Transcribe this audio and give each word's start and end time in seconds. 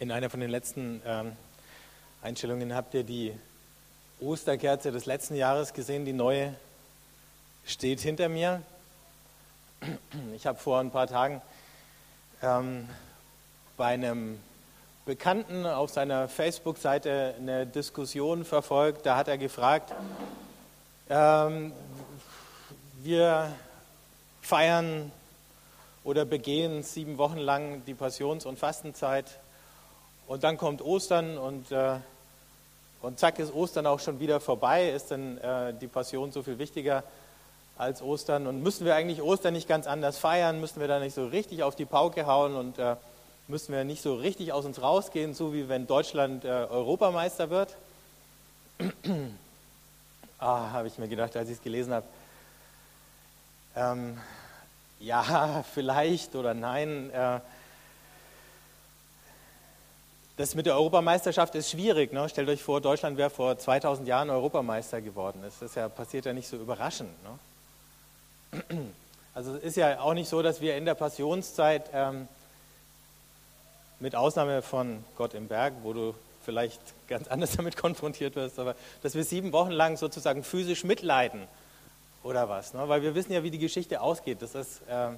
In 0.00 0.10
einer 0.10 0.30
von 0.30 0.40
den 0.40 0.48
letzten 0.48 1.02
ähm, 1.04 1.36
Einstellungen 2.22 2.74
habt 2.74 2.94
ihr 2.94 3.04
die 3.04 3.34
Osterkerze 4.18 4.92
des 4.92 5.04
letzten 5.04 5.34
Jahres 5.34 5.74
gesehen, 5.74 6.06
die 6.06 6.14
neue 6.14 6.54
steht 7.66 8.00
hinter 8.00 8.30
mir. 8.30 8.62
Ich 10.34 10.46
habe 10.46 10.58
vor 10.58 10.80
ein 10.80 10.90
paar 10.90 11.06
Tagen 11.06 11.42
ähm, 12.42 12.88
bei 13.76 13.88
einem 13.88 14.40
Bekannten 15.04 15.66
auf 15.66 15.90
seiner 15.90 16.28
Facebook-Seite 16.28 17.34
eine 17.38 17.66
Diskussion 17.66 18.46
verfolgt. 18.46 19.04
Da 19.04 19.18
hat 19.18 19.28
er 19.28 19.36
gefragt, 19.36 19.92
ähm, 21.10 21.74
wir 23.02 23.52
feiern 24.40 25.12
oder 26.04 26.24
begehen 26.24 26.84
sieben 26.84 27.18
Wochen 27.18 27.36
lang 27.36 27.84
die 27.84 27.92
Passions- 27.92 28.46
und 28.46 28.58
Fastenzeit 28.58 29.26
und 30.30 30.44
dann 30.44 30.56
kommt 30.56 30.80
Ostern 30.80 31.38
und, 31.38 31.72
äh, 31.72 31.96
und 33.02 33.18
zack 33.18 33.40
ist 33.40 33.52
Ostern 33.52 33.84
auch 33.84 33.98
schon 33.98 34.20
wieder 34.20 34.38
vorbei. 34.38 34.88
Ist 34.90 35.10
denn 35.10 35.38
äh, 35.38 35.74
die 35.74 35.88
Passion 35.88 36.30
so 36.30 36.44
viel 36.44 36.56
wichtiger 36.60 37.02
als 37.76 38.00
Ostern? 38.00 38.46
Und 38.46 38.62
müssen 38.62 38.84
wir 38.84 38.94
eigentlich 38.94 39.22
Ostern 39.22 39.54
nicht 39.54 39.66
ganz 39.66 39.88
anders 39.88 40.18
feiern? 40.18 40.60
Müssen 40.60 40.78
wir 40.78 40.86
da 40.86 41.00
nicht 41.00 41.16
so 41.16 41.26
richtig 41.26 41.64
auf 41.64 41.74
die 41.74 41.84
Pauke 41.84 42.26
hauen 42.26 42.54
und 42.54 42.78
äh, 42.78 42.94
müssen 43.48 43.74
wir 43.74 43.82
nicht 43.82 44.02
so 44.02 44.14
richtig 44.14 44.52
aus 44.52 44.64
uns 44.64 44.80
rausgehen, 44.80 45.34
so 45.34 45.52
wie 45.52 45.68
wenn 45.68 45.88
Deutschland 45.88 46.44
äh, 46.44 46.48
Europameister 46.48 47.50
wird? 47.50 47.76
ah, 50.38 50.70
habe 50.70 50.86
ich 50.86 50.96
mir 50.96 51.08
gedacht, 51.08 51.36
als 51.36 51.48
ich 51.48 51.56
es 51.56 51.62
gelesen 51.64 51.92
habe. 51.92 52.06
Ähm, 53.74 54.16
ja, 55.00 55.64
vielleicht 55.74 56.36
oder 56.36 56.54
nein. 56.54 57.10
Äh, 57.10 57.40
das 60.40 60.54
mit 60.54 60.64
der 60.64 60.74
Europameisterschaft 60.74 61.54
ist 61.54 61.70
schwierig. 61.70 62.14
Ne? 62.14 62.26
Stellt 62.30 62.48
euch 62.48 62.62
vor, 62.62 62.80
Deutschland 62.80 63.18
wäre 63.18 63.28
vor 63.28 63.58
2000 63.58 64.08
Jahren 64.08 64.30
Europameister 64.30 65.02
geworden. 65.02 65.40
Das 65.42 65.60
ist 65.60 65.76
ja, 65.76 65.86
passiert 65.90 66.24
ja 66.24 66.32
nicht 66.32 66.48
so 66.48 66.56
überraschend. 66.56 67.10
Ne? 67.22 68.88
Also 69.34 69.54
es 69.56 69.62
ist 69.62 69.76
ja 69.76 70.00
auch 70.00 70.14
nicht 70.14 70.30
so, 70.30 70.40
dass 70.40 70.62
wir 70.62 70.78
in 70.78 70.86
der 70.86 70.94
Passionszeit, 70.94 71.90
ähm, 71.92 72.26
mit 74.00 74.16
Ausnahme 74.16 74.62
von 74.62 75.04
Gott 75.16 75.34
im 75.34 75.46
Berg, 75.46 75.74
wo 75.82 75.92
du 75.92 76.14
vielleicht 76.42 76.80
ganz 77.06 77.28
anders 77.28 77.52
damit 77.56 77.76
konfrontiert 77.76 78.34
wirst, 78.34 78.58
aber 78.58 78.74
dass 79.02 79.14
wir 79.14 79.24
sieben 79.24 79.52
Wochen 79.52 79.72
lang 79.72 79.98
sozusagen 79.98 80.42
physisch 80.42 80.84
mitleiden 80.84 81.46
oder 82.22 82.48
was. 82.48 82.72
Ne? 82.72 82.88
Weil 82.88 83.02
wir 83.02 83.14
wissen 83.14 83.32
ja, 83.32 83.42
wie 83.42 83.50
die 83.50 83.58
Geschichte 83.58 84.00
ausgeht. 84.00 84.40
Das 84.40 84.54
ist 84.54 84.80
äh, 84.88 85.10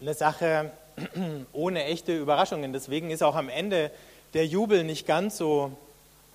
eine 0.00 0.14
Sache, 0.14 0.72
ohne 1.52 1.84
echte 1.84 2.16
Überraschungen. 2.16 2.72
Deswegen 2.72 3.10
ist 3.10 3.22
auch 3.22 3.36
am 3.36 3.48
Ende 3.48 3.90
der 4.34 4.46
Jubel 4.46 4.84
nicht 4.84 5.06
ganz 5.06 5.36
so 5.36 5.72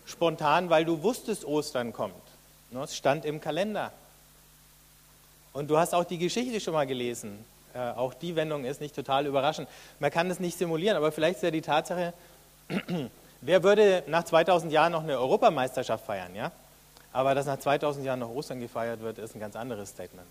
spontan, 0.06 0.70
weil 0.70 0.86
du 0.86 1.04
wusstest, 1.04 1.46
Ostern 1.46 1.94
kommt. 1.94 2.14
Ne, 2.72 2.84
es 2.84 2.96
stand 2.96 3.26
im 3.26 3.42
Kalender. 3.42 3.92
Und 5.54 5.70
du 5.70 5.78
hast 5.78 5.94
auch 5.96 6.04
die 6.04 6.18
Geschichte 6.18 6.60
schon 6.60 6.74
mal 6.74 6.86
gelesen. 6.86 7.44
Äh, 7.74 7.80
auch 7.80 8.14
die 8.14 8.36
Wendung 8.36 8.66
ist 8.66 8.82
nicht 8.82 8.96
total 8.96 9.26
überraschend. 9.26 9.70
Man 10.00 10.12
kann 10.12 10.30
das 10.30 10.40
nicht 10.40 10.58
simulieren, 10.58 10.98
aber 10.98 11.12
vielleicht 11.12 11.38
ist 11.38 11.44
ja 11.44 11.52
die 11.52 11.62
Tatsache, 11.62 12.14
wer 13.42 13.64
würde 13.64 14.04
nach 14.08 14.24
2000 14.24 14.72
Jahren 14.72 14.92
noch 14.92 15.04
eine 15.04 15.20
Europameisterschaft 15.20 16.06
feiern? 16.06 16.36
Ja? 16.36 16.52
Aber 17.14 17.36
dass 17.36 17.46
nach 17.46 17.60
2000 17.60 18.06
Jahren 18.06 18.20
noch 18.20 18.30
Ostern 18.30 18.60
gefeiert 18.60 19.02
wird, 19.02 19.18
ist 19.18 19.36
ein 19.36 19.40
ganz 19.40 19.56
anderes 19.56 19.90
Statement. 19.90 20.28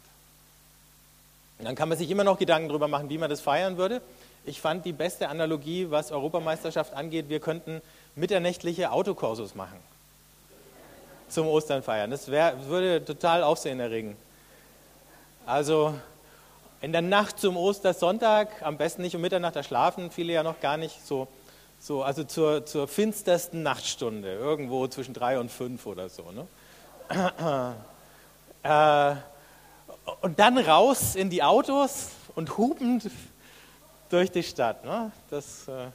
Dann 1.64 1.74
kann 1.74 1.88
man 1.88 1.98
sich 1.98 2.10
immer 2.10 2.24
noch 2.24 2.38
Gedanken 2.38 2.68
darüber 2.68 2.88
machen, 2.88 3.10
wie 3.10 3.18
man 3.18 3.30
das 3.30 3.40
feiern 3.40 3.76
würde. 3.76 4.02
Ich 4.44 4.60
fand 4.60 4.84
die 4.84 4.92
beste 4.92 5.28
Analogie, 5.28 5.90
was 5.90 6.12
Europameisterschaft 6.12 6.94
angeht, 6.94 7.28
wir 7.28 7.40
könnten 7.40 7.80
mitternächtliche 8.14 8.92
Autokursus 8.92 9.54
machen 9.54 9.78
zum 11.28 11.48
Ostern 11.48 11.82
feiern. 11.82 12.10
Das 12.10 12.30
wär, 12.30 12.66
würde 12.66 13.04
total 13.04 13.42
Aufsehen 13.42 13.80
erregen. 13.80 14.16
Also 15.46 15.94
in 16.80 16.92
der 16.92 17.02
Nacht 17.02 17.38
zum 17.38 17.56
Ostersonntag, 17.56 18.62
am 18.62 18.76
besten 18.76 19.02
nicht 19.02 19.16
um 19.16 19.20
Mitternacht, 19.20 19.56
da 19.56 19.62
schlafen 19.62 20.10
viele 20.10 20.32
ja 20.32 20.42
noch 20.42 20.60
gar 20.60 20.76
nicht 20.76 21.04
so, 21.06 21.28
so 21.80 22.02
also 22.02 22.24
zur, 22.24 22.66
zur 22.66 22.88
finstersten 22.88 23.62
Nachtstunde, 23.62 24.32
irgendwo 24.32 24.86
zwischen 24.86 25.12
drei 25.12 25.38
und 25.38 25.50
fünf 25.50 25.86
oder 25.86 26.08
so. 26.08 26.24
Ne? 26.30 26.46
Äh, 28.66 29.16
und 30.20 30.38
dann 30.38 30.58
raus 30.58 31.14
in 31.14 31.30
die 31.30 31.42
Autos 31.42 32.10
und 32.34 32.56
hupend 32.56 33.10
durch 34.10 34.30
die 34.30 34.42
Stadt. 34.42 34.84
Ne? 34.84 35.10
Das, 35.30 35.68
äh, 35.68 35.86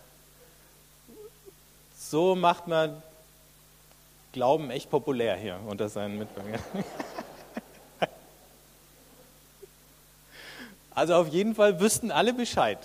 so 1.98 2.36
macht 2.36 2.68
man 2.68 3.02
Glauben 4.32 4.70
echt 4.70 4.90
populär 4.92 5.36
hier 5.36 5.60
unter 5.66 5.90
seinen 5.90 6.18
Mitbürgern. 6.18 6.62
Also 11.00 11.16
auf 11.16 11.30
jeden 11.30 11.56
Fall 11.56 11.80
wüssten 11.80 12.12
alle 12.12 12.34
Bescheid. 12.34 12.78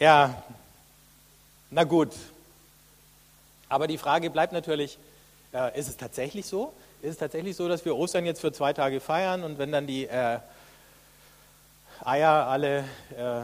Ja, 0.00 0.42
na 1.70 1.84
gut. 1.84 2.10
Aber 3.68 3.86
die 3.86 3.96
Frage 3.96 4.30
bleibt 4.30 4.52
natürlich, 4.52 4.98
äh, 5.52 5.78
ist 5.78 5.88
es 5.88 5.96
tatsächlich 5.96 6.44
so? 6.46 6.72
Ist 7.04 7.10
es 7.10 7.18
tatsächlich 7.18 7.54
so, 7.54 7.68
dass 7.68 7.84
wir 7.84 7.94
Ostern 7.94 8.24
jetzt 8.24 8.40
für 8.40 8.50
zwei 8.50 8.72
Tage 8.72 8.98
feiern 8.98 9.44
und 9.44 9.58
wenn 9.58 9.70
dann 9.70 9.86
die 9.86 10.06
äh, 10.06 10.38
Eier 12.02 12.46
alle 12.46 12.78
äh, 13.14 13.42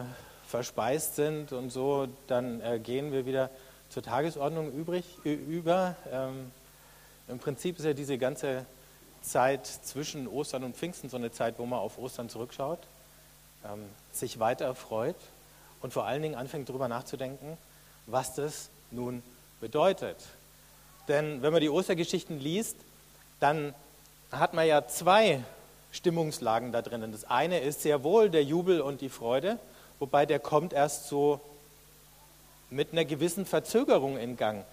verspeist 0.49 1.17
sind 1.17 1.53
und 1.53 1.69
so, 1.69 2.09
dann 2.27 2.63
äh, 2.63 2.79
gehen 2.79 3.13
wir 3.13 3.27
wieder 3.27 3.51
zur 3.91 4.03
Tagesordnung 4.03 4.73
übrig, 4.73 5.05
über. 5.25 5.95
Ähm, 6.11 6.51
Im 7.29 7.39
Prinzip 7.39 7.79
ist 7.79 7.85
ja 7.85 7.93
diese 7.93 8.17
ganze 8.17 8.65
Zeit 9.21 9.67
zwischen 9.67 10.27
Ostern 10.27 10.65
und 10.65 10.75
Pfingsten 10.75 11.11
so 11.11 11.19
eine 11.19 11.31
Zeit, 11.31 11.59
wo 11.59 11.67
man 11.67 11.81
auf 11.81 11.99
Ostern 11.99 12.31
zurückschaut, 12.31 12.81
ähm, 13.71 13.85
sich 14.11 14.41
weiter 14.41 14.65
erfreut 14.65 15.17
und 15.83 15.93
vor 15.93 16.07
allen 16.07 16.23
Dingen 16.23 16.35
anfängt 16.35 16.71
darüber 16.71 16.89
nachzudenken, 16.89 17.59
was 18.07 18.35
das 18.35 18.71
nun 18.91 19.23
bedeutet. 19.61 20.17
Denn 21.09 21.43
wenn 21.43 21.53
man 21.53 21.61
die 21.61 21.69
Ostergeschichten 21.69 22.41
liest, 22.41 22.77
dann 23.41 23.75
hat 24.31 24.55
man 24.55 24.67
ja 24.67 24.87
zwei 24.87 25.43
Stimmungslagen 25.93 26.73
da 26.73 26.83
drinnen. 26.83 27.13
Das 27.13 27.25
eine 27.25 27.59
ist 27.61 27.83
sehr 27.83 28.05
wohl 28.05 28.31
der 28.31 28.45
Jubel 28.45 28.81
und 28.81 29.01
die 29.01 29.09
Freude, 29.09 29.59
wobei 29.99 30.27
der 30.27 30.39
kommt 30.39 30.73
erst 30.73 31.09
so 31.09 31.41
mit 32.71 32.93
einer 32.93 33.05
gewissen 33.05 33.45
Verzögerung 33.45 34.17
in 34.17 34.37
Gang. 34.37 34.65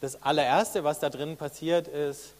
Das 0.00 0.22
allererste, 0.22 0.82
was 0.82 0.98
da 0.98 1.08
drinnen 1.08 1.36
passiert, 1.36 1.86
ist 1.86 2.32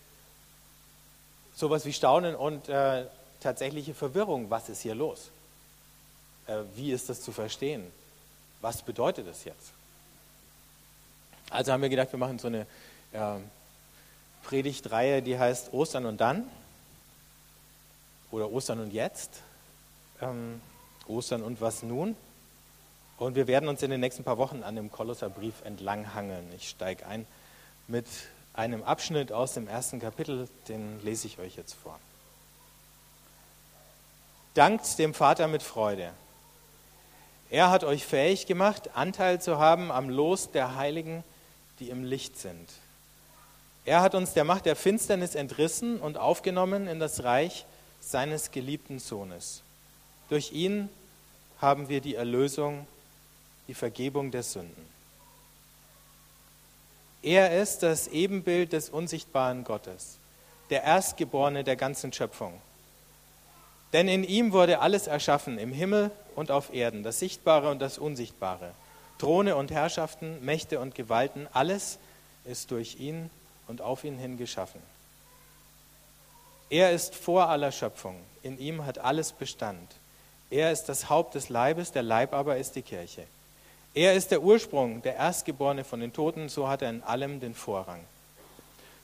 sowas 1.55 1.85
wie 1.85 1.93
Staunen 1.93 2.35
und 2.35 2.69
äh, 2.69 3.05
tatsächliche 3.41 3.95
Verwirrung. 3.95 4.51
Was 4.51 4.69
ist 4.69 4.81
hier 4.81 4.95
los? 4.95 5.31
Äh, 6.47 6.59
wie 6.75 6.91
ist 6.91 7.09
das 7.09 7.23
zu 7.23 7.31
verstehen? 7.31 7.87
Was 8.61 8.83
bedeutet 8.83 9.29
das 9.29 9.45
jetzt? 9.45 9.73
Also 11.51 11.73
haben 11.73 11.83
wir 11.83 11.89
gedacht, 11.89 12.11
wir 12.11 12.19
machen 12.19 12.39
so 12.39 12.49
eine 12.49 12.67
äh, 13.13 13.37
Predigtreihe, 14.45 15.23
die 15.23 15.39
heißt 15.39 15.73
Ostern 15.73 16.07
und 16.07 16.21
dann 16.21 16.49
oder 18.31 18.51
Ostern 18.51 18.81
und 18.81 18.93
jetzt, 18.93 19.31
ähm, 20.21 20.61
Ostern 21.07 21.43
und 21.43 21.61
was 21.61 21.83
nun. 21.83 22.17
Und 23.17 23.37
wir 23.37 23.47
werden 23.47 23.69
uns 23.69 23.83
in 23.83 23.91
den 23.91 24.01
nächsten 24.01 24.25
paar 24.25 24.39
Wochen 24.39 24.63
an 24.63 24.75
dem 24.75 24.91
Kolosserbrief 24.91 25.55
entlanghangeln. 25.65 26.53
Ich 26.57 26.69
steige 26.69 27.07
ein 27.07 27.27
mit 27.87 28.07
einem 28.55 28.83
Abschnitt 28.83 29.31
aus 29.31 29.55
dem 29.55 29.69
ersten 29.69 30.01
Kapitel, 30.01 30.49
den 30.69 31.03
lese 31.05 31.27
ich 31.27 31.39
euch 31.39 31.57
jetzt 31.57 31.75
vor. 31.75 31.99
Dankt 34.55 34.99
dem 34.99 35.15
Vater 35.15 35.49
mit 35.49 35.63
Freude. 35.63 36.13
Er 37.51 37.71
hat 37.71 37.85
euch 37.85 38.05
fähig 38.05 38.47
gemacht, 38.47 38.97
Anteil 38.97 39.41
zu 39.41 39.59
haben 39.59 39.93
am 39.93 40.09
Los 40.09 40.51
der 40.51 40.77
Heiligen, 40.77 41.23
die 41.79 41.91
im 41.91 42.05
Licht 42.05 42.39
sind. 42.39 42.69
Er 43.85 44.01
hat 44.01 44.15
uns 44.15 44.33
der 44.33 44.45
Macht 44.45 44.67
der 44.67 44.77
Finsternis 44.77 45.35
entrissen 45.35 46.01
und 46.01 46.17
aufgenommen 46.17 46.87
in 46.87 46.99
das 46.99 47.23
Reich 47.23 47.67
seines 48.01 48.51
geliebten 48.51 48.99
Sohnes. 48.99 49.63
Durch 50.29 50.53
ihn 50.53 50.89
haben 51.61 51.89
wir 51.89 52.01
die 52.01 52.15
Erlösung, 52.15 52.87
die 53.69 53.75
Vergebung 53.75 54.31
der 54.31 54.43
Sünden. 54.43 54.95
Er 57.23 57.61
ist 57.61 57.83
das 57.83 58.09
Ebenbild 58.09 58.73
des 58.73 58.91
unsichtbaren 58.91 59.65
Gottes, 59.65 60.19
der 60.71 60.83
Erstgeborene 60.83 61.65
der 61.65 61.77
ganzen 61.77 62.13
Schöpfung. 62.13 62.61
Denn 63.93 64.09
in 64.09 64.25
ihm 64.25 64.53
wurde 64.53 64.81
alles 64.81 65.07
erschaffen, 65.07 65.59
im 65.59 65.73
Himmel 65.73 66.11
und 66.35 66.51
auf 66.51 66.75
Erden, 66.75 67.03
das 67.03 67.21
Sichtbare 67.21 67.71
und 67.71 67.81
das 67.81 67.97
Unsichtbare, 67.97 68.73
Throne 69.19 69.57
und 69.57 69.71
Herrschaften, 69.71 70.45
Mächte 70.45 70.81
und 70.81 70.95
Gewalten, 70.95 71.47
alles 71.53 71.99
ist 72.45 72.71
durch 72.71 72.99
ihn 72.99 73.31
und 73.69 73.81
auf 73.81 74.05
ihn 74.05 74.19
hin 74.19 74.37
geschaffen. 74.37 74.81
Er 76.71 76.93
ist 76.93 77.15
vor 77.15 77.49
aller 77.49 77.73
Schöpfung, 77.73 78.17
in 78.43 78.59
ihm 78.59 78.85
hat 78.85 78.99
alles 78.99 79.33
Bestand. 79.33 79.95
Er 80.51 80.73
ist 80.73 80.85
das 80.85 81.09
Haupt 81.09 81.35
des 81.35 81.49
Leibes, 81.49 81.93
der 81.93 82.03
Leib 82.03 82.33
aber 82.33 82.57
ist 82.57 82.77
die 82.77 82.83
Kirche. 82.83 83.27
Er 83.95 84.15
ist 84.15 84.31
der 84.31 84.43
Ursprung, 84.43 85.03
der 85.03 85.15
Erstgeborene 85.17 85.85
von 85.85 86.01
den 86.01 86.13
Toten, 86.13 86.49
so 86.49 86.69
hat 86.69 86.83
er 86.83 86.91
in 86.91 87.03
allem 87.03 87.39
den 87.41 87.55
Vorrang. 87.55 88.01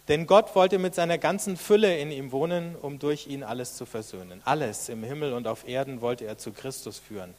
Denn 0.08 0.26
Gott 0.26 0.56
wollte 0.56 0.78
mit 0.78 0.96
seiner 0.96 1.18
ganzen 1.18 1.56
Fülle 1.56 1.96
in 1.98 2.10
ihm 2.10 2.32
wohnen, 2.32 2.74
um 2.74 2.98
durch 2.98 3.28
ihn 3.28 3.44
alles 3.44 3.76
zu 3.76 3.86
versöhnen. 3.86 4.42
Alles 4.44 4.88
im 4.88 5.04
Himmel 5.04 5.32
und 5.32 5.46
auf 5.46 5.68
Erden 5.68 6.00
wollte 6.00 6.24
er 6.24 6.38
zu 6.38 6.50
Christus 6.50 6.98
führen, 6.98 7.34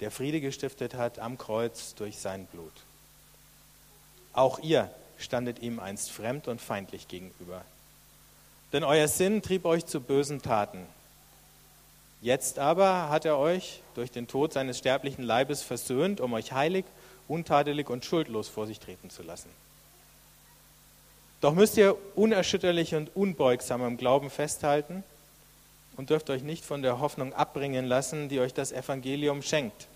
der 0.00 0.10
Friede 0.10 0.40
gestiftet 0.40 0.94
hat 0.94 1.18
am 1.18 1.36
Kreuz 1.36 1.94
durch 1.94 2.18
sein 2.18 2.46
Blut. 2.46 2.72
Auch 4.32 4.58
ihr 4.60 4.90
standet 5.18 5.60
ihm 5.60 5.80
einst 5.80 6.10
fremd 6.10 6.48
und 6.48 6.60
feindlich 6.60 7.08
gegenüber. 7.08 7.62
Denn 8.72 8.84
euer 8.84 9.08
Sinn 9.08 9.42
trieb 9.42 9.64
euch 9.64 9.86
zu 9.86 10.00
bösen 10.00 10.42
Taten. 10.42 10.86
Jetzt 12.20 12.58
aber 12.58 13.08
hat 13.10 13.24
er 13.24 13.38
euch 13.38 13.80
durch 13.94 14.10
den 14.10 14.26
Tod 14.26 14.52
seines 14.52 14.78
sterblichen 14.78 15.24
Leibes 15.24 15.62
versöhnt, 15.62 16.20
um 16.20 16.32
euch 16.32 16.52
heilig, 16.52 16.84
untadelig 17.28 17.88
und 17.88 18.04
schuldlos 18.04 18.48
vor 18.48 18.66
sich 18.66 18.80
treten 18.80 19.10
zu 19.10 19.22
lassen. 19.22 19.50
Doch 21.40 21.54
müsst 21.54 21.76
ihr 21.76 21.96
unerschütterlich 22.16 22.94
und 22.94 23.14
unbeugsam 23.14 23.82
am 23.82 23.96
Glauben 23.96 24.30
festhalten 24.30 25.04
und 25.96 26.10
dürft 26.10 26.30
euch 26.30 26.42
nicht 26.42 26.64
von 26.64 26.82
der 26.82 26.98
Hoffnung 26.98 27.32
abbringen 27.32 27.84
lassen, 27.84 28.28
die 28.28 28.40
euch 28.40 28.54
das 28.54 28.72
Evangelium 28.72 29.42
schenkt. 29.42 29.86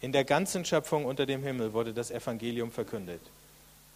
In 0.00 0.12
der 0.12 0.24
ganzen 0.24 0.64
Schöpfung 0.64 1.04
unter 1.04 1.26
dem 1.26 1.42
Himmel 1.42 1.74
wurde 1.74 1.92
das 1.92 2.10
Evangelium 2.10 2.70
verkündet. 2.70 3.20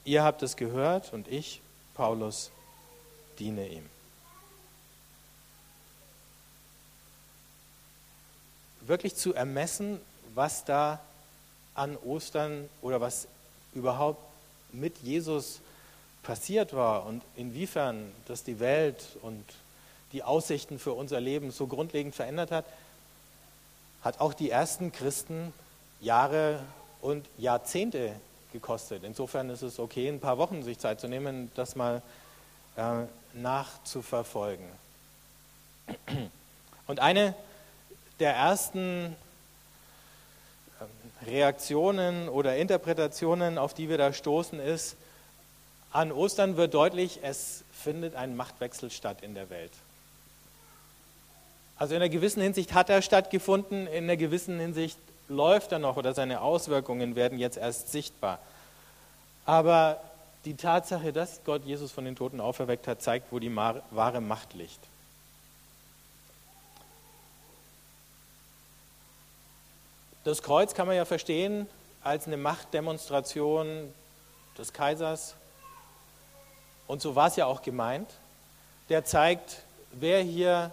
Ihr 0.08 0.24
habt 0.24 0.42
es 0.42 0.56
gehört 0.56 1.12
und 1.12 1.28
ich, 1.28 1.60
Paulus, 1.92 2.50
diene 3.38 3.68
ihm. 3.68 3.84
Wirklich 8.80 9.16
zu 9.16 9.34
ermessen, 9.34 10.00
was 10.34 10.64
da 10.64 10.98
an 11.74 11.94
Ostern 11.98 12.70
oder 12.80 13.02
was 13.02 13.28
überhaupt 13.74 14.22
mit 14.72 14.96
Jesus 15.02 15.60
passiert 16.22 16.72
war 16.72 17.04
und 17.04 17.22
inwiefern 17.36 18.10
das 18.28 18.44
die 18.44 18.60
Welt 18.60 19.04
und 19.20 19.44
die 20.12 20.22
Aussichten 20.22 20.78
für 20.78 20.94
unser 20.94 21.20
Leben 21.20 21.50
so 21.50 21.66
grundlegend 21.66 22.14
verändert 22.14 22.50
hat, 22.50 22.64
hat 24.00 24.20
auch 24.22 24.32
die 24.32 24.48
ersten 24.48 24.90
Christen 24.90 25.52
Jahre 26.00 26.60
und 27.02 27.26
Jahrzehnte 27.36 28.14
gekostet. 28.52 29.04
Insofern 29.04 29.50
ist 29.50 29.62
es 29.62 29.78
okay, 29.78 30.08
ein 30.08 30.20
paar 30.20 30.38
Wochen 30.38 30.62
sich 30.62 30.78
Zeit 30.78 31.00
zu 31.00 31.08
nehmen, 31.08 31.50
das 31.54 31.76
mal 31.76 32.02
äh, 32.76 33.04
nachzuverfolgen. 33.34 34.66
Und 36.86 37.00
eine 37.00 37.34
der 38.20 38.34
ersten 38.34 39.16
ähm, 40.80 40.86
Reaktionen 41.26 42.28
oder 42.28 42.56
Interpretationen, 42.56 43.58
auf 43.58 43.74
die 43.74 43.88
wir 43.88 43.98
da 43.98 44.12
stoßen, 44.12 44.60
ist, 44.60 44.96
an 45.92 46.12
Ostern 46.12 46.56
wird 46.56 46.74
deutlich, 46.74 47.20
es 47.22 47.64
findet 47.72 48.14
ein 48.14 48.36
Machtwechsel 48.36 48.90
statt 48.90 49.22
in 49.22 49.34
der 49.34 49.48
Welt. 49.50 49.72
Also 51.78 51.94
in 51.94 52.02
einer 52.02 52.10
gewissen 52.10 52.42
Hinsicht 52.42 52.74
hat 52.74 52.90
er 52.90 53.02
stattgefunden, 53.02 53.86
in 53.86 54.04
einer 54.04 54.16
gewissen 54.16 54.58
Hinsicht 54.58 54.98
läuft 55.28 55.72
er 55.72 55.78
noch 55.78 55.96
oder 55.96 56.14
seine 56.14 56.40
Auswirkungen 56.40 57.16
werden 57.16 57.38
jetzt 57.38 57.56
erst 57.56 57.92
sichtbar. 57.92 58.38
Aber 59.44 60.00
die 60.44 60.54
Tatsache, 60.54 61.12
dass 61.12 61.40
Gott 61.44 61.64
Jesus 61.64 61.92
von 61.92 62.04
den 62.04 62.16
Toten 62.16 62.40
auferweckt 62.40 62.86
hat, 62.86 63.02
zeigt, 63.02 63.32
wo 63.32 63.38
die 63.38 63.54
wahre 63.54 64.20
Macht 64.20 64.54
liegt. 64.54 64.80
Das 70.24 70.42
Kreuz 70.42 70.74
kann 70.74 70.86
man 70.86 70.96
ja 70.96 71.04
verstehen 71.04 71.66
als 72.02 72.26
eine 72.26 72.36
Machtdemonstration 72.36 73.92
des 74.58 74.72
Kaisers. 74.72 75.34
Und 76.86 77.00
so 77.00 77.14
war 77.14 77.28
es 77.28 77.36
ja 77.36 77.46
auch 77.46 77.62
gemeint. 77.62 78.10
Der 78.88 79.04
zeigt, 79.04 79.62
wer 79.92 80.22
hier 80.22 80.70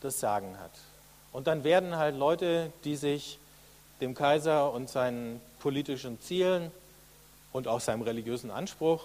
das 0.00 0.20
Sagen 0.20 0.58
hat. 0.60 0.72
Und 1.32 1.46
dann 1.46 1.64
werden 1.64 1.96
halt 1.96 2.16
Leute, 2.16 2.72
die 2.84 2.96
sich 2.96 3.38
dem 4.00 4.14
Kaiser 4.14 4.72
und 4.72 4.88
seinen 4.88 5.40
politischen 5.58 6.20
Zielen 6.20 6.70
und 7.52 7.68
auch 7.68 7.80
seinem 7.80 8.02
religiösen 8.02 8.50
Anspruch, 8.50 9.02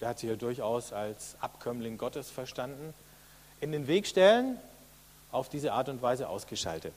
der 0.00 0.08
hat 0.08 0.18
sich 0.18 0.28
ja 0.28 0.36
durchaus 0.36 0.92
als 0.92 1.36
Abkömmling 1.40 1.98
Gottes 1.98 2.30
verstanden, 2.30 2.94
in 3.60 3.72
den 3.72 3.86
Weg 3.86 4.06
stellen, 4.06 4.58
auf 5.32 5.48
diese 5.48 5.72
Art 5.72 5.88
und 5.88 6.02
Weise 6.02 6.28
ausgeschaltet. 6.28 6.94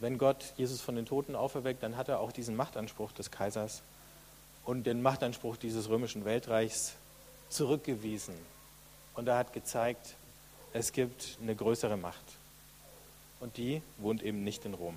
Wenn 0.00 0.18
Gott 0.18 0.54
Jesus 0.56 0.80
von 0.80 0.96
den 0.96 1.06
Toten 1.06 1.36
auferweckt, 1.36 1.82
dann 1.82 1.96
hat 1.96 2.08
er 2.08 2.20
auch 2.20 2.32
diesen 2.32 2.56
Machtanspruch 2.56 3.12
des 3.12 3.30
Kaisers 3.30 3.82
und 4.64 4.84
den 4.84 5.02
Machtanspruch 5.02 5.56
dieses 5.56 5.88
römischen 5.88 6.24
Weltreichs 6.24 6.94
zurückgewiesen. 7.48 8.34
Und 9.14 9.28
er 9.28 9.36
hat 9.36 9.52
gezeigt, 9.52 10.14
es 10.72 10.92
gibt 10.92 11.38
eine 11.40 11.54
größere 11.54 11.96
Macht. 11.96 12.24
Und 13.42 13.56
die 13.56 13.82
wohnt 13.98 14.22
eben 14.22 14.44
nicht 14.44 14.64
in 14.64 14.74
Rom. 14.74 14.96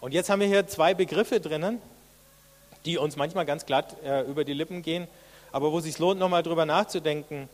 Und 0.00 0.14
jetzt 0.14 0.30
haben 0.30 0.38
wir 0.38 0.46
hier 0.46 0.68
zwei 0.68 0.94
Begriffe 0.94 1.40
drinnen, 1.40 1.82
die 2.84 2.96
uns 2.96 3.16
manchmal 3.16 3.44
ganz 3.44 3.66
glatt 3.66 3.96
äh, 4.04 4.20
über 4.22 4.44
die 4.44 4.52
Lippen 4.52 4.82
gehen, 4.82 5.08
aber 5.50 5.72
wo 5.72 5.78
es 5.78 5.84
sich 5.84 5.98
lohnt, 5.98 6.20
nochmal 6.20 6.44
drüber 6.44 6.64
nachzudenken. 6.64 7.48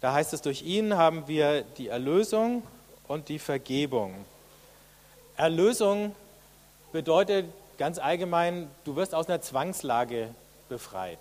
Da 0.00 0.12
heißt 0.12 0.32
es, 0.32 0.42
durch 0.42 0.62
ihn 0.62 0.96
haben 0.96 1.28
wir 1.28 1.62
die 1.78 1.86
Erlösung 1.86 2.64
und 3.06 3.28
die 3.28 3.38
Vergebung. 3.38 4.12
Erlösung 5.36 6.12
bedeutet 6.90 7.46
ganz 7.78 8.00
allgemein, 8.00 8.68
du 8.84 8.96
wirst 8.96 9.14
aus 9.14 9.28
einer 9.28 9.40
Zwangslage 9.40 10.34
befreit. 10.68 11.20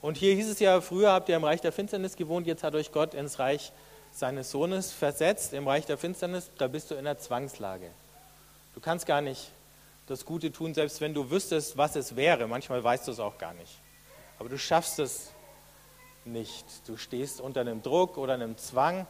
Und 0.00 0.16
hier 0.16 0.32
hieß 0.36 0.48
es 0.48 0.60
ja, 0.60 0.80
früher 0.80 1.10
habt 1.10 1.28
ihr 1.28 1.34
im 1.34 1.42
Reich 1.42 1.60
der 1.60 1.72
Finsternis 1.72 2.14
gewohnt, 2.14 2.46
jetzt 2.46 2.62
hat 2.62 2.76
euch 2.76 2.92
Gott 2.92 3.14
ins 3.14 3.40
Reich 3.40 3.72
seines 4.18 4.50
Sohnes 4.50 4.92
versetzt. 4.92 5.52
Im 5.52 5.68
Reich 5.68 5.86
der 5.86 5.96
Finsternis, 5.96 6.50
da 6.58 6.66
bist 6.66 6.90
du 6.90 6.94
in 6.94 7.00
einer 7.00 7.18
Zwangslage. 7.18 7.90
Du 8.74 8.80
kannst 8.80 9.06
gar 9.06 9.20
nicht 9.20 9.50
das 10.06 10.24
Gute 10.24 10.52
tun, 10.52 10.74
selbst 10.74 11.00
wenn 11.00 11.14
du 11.14 11.30
wüsstest, 11.30 11.76
was 11.76 11.94
es 11.96 12.16
wäre. 12.16 12.48
Manchmal 12.48 12.82
weißt 12.82 13.06
du 13.06 13.12
es 13.12 13.20
auch 13.20 13.38
gar 13.38 13.54
nicht. 13.54 13.78
Aber 14.38 14.48
du 14.48 14.58
schaffst 14.58 14.98
es 14.98 15.30
nicht. 16.24 16.64
Du 16.86 16.96
stehst 16.96 17.40
unter 17.40 17.60
einem 17.60 17.82
Druck 17.82 18.16
oder 18.18 18.34
einem 18.34 18.56
Zwang. 18.58 19.06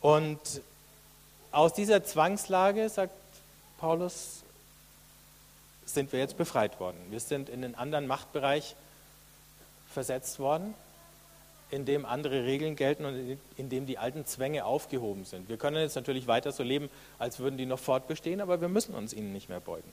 Und 0.00 0.40
aus 1.50 1.72
dieser 1.72 2.04
Zwangslage, 2.04 2.88
sagt 2.88 3.14
Paulus, 3.78 4.42
sind 5.84 6.12
wir 6.12 6.18
jetzt 6.18 6.36
befreit 6.36 6.80
worden. 6.80 6.98
Wir 7.10 7.20
sind 7.20 7.48
in 7.48 7.64
einen 7.64 7.74
anderen 7.74 8.06
Machtbereich 8.06 8.74
versetzt 9.88 10.38
worden, 10.38 10.74
in 11.70 11.84
dem 11.84 12.06
andere 12.06 12.44
Regeln 12.44 12.76
gelten 12.76 13.04
und 13.04 13.38
in 13.56 13.68
dem 13.68 13.86
die 13.86 13.98
alten 13.98 14.26
Zwänge 14.26 14.64
aufgehoben 14.64 15.24
sind. 15.24 15.48
Wir 15.48 15.56
können 15.56 15.76
jetzt 15.76 15.96
natürlich 15.96 16.26
weiter 16.26 16.52
so 16.52 16.62
leben, 16.62 16.88
als 17.18 17.38
würden 17.38 17.58
die 17.58 17.66
noch 17.66 17.78
fortbestehen, 17.78 18.40
aber 18.40 18.60
wir 18.60 18.68
müssen 18.68 18.94
uns 18.94 19.12
ihnen 19.12 19.32
nicht 19.32 19.48
mehr 19.48 19.60
beugen. 19.60 19.88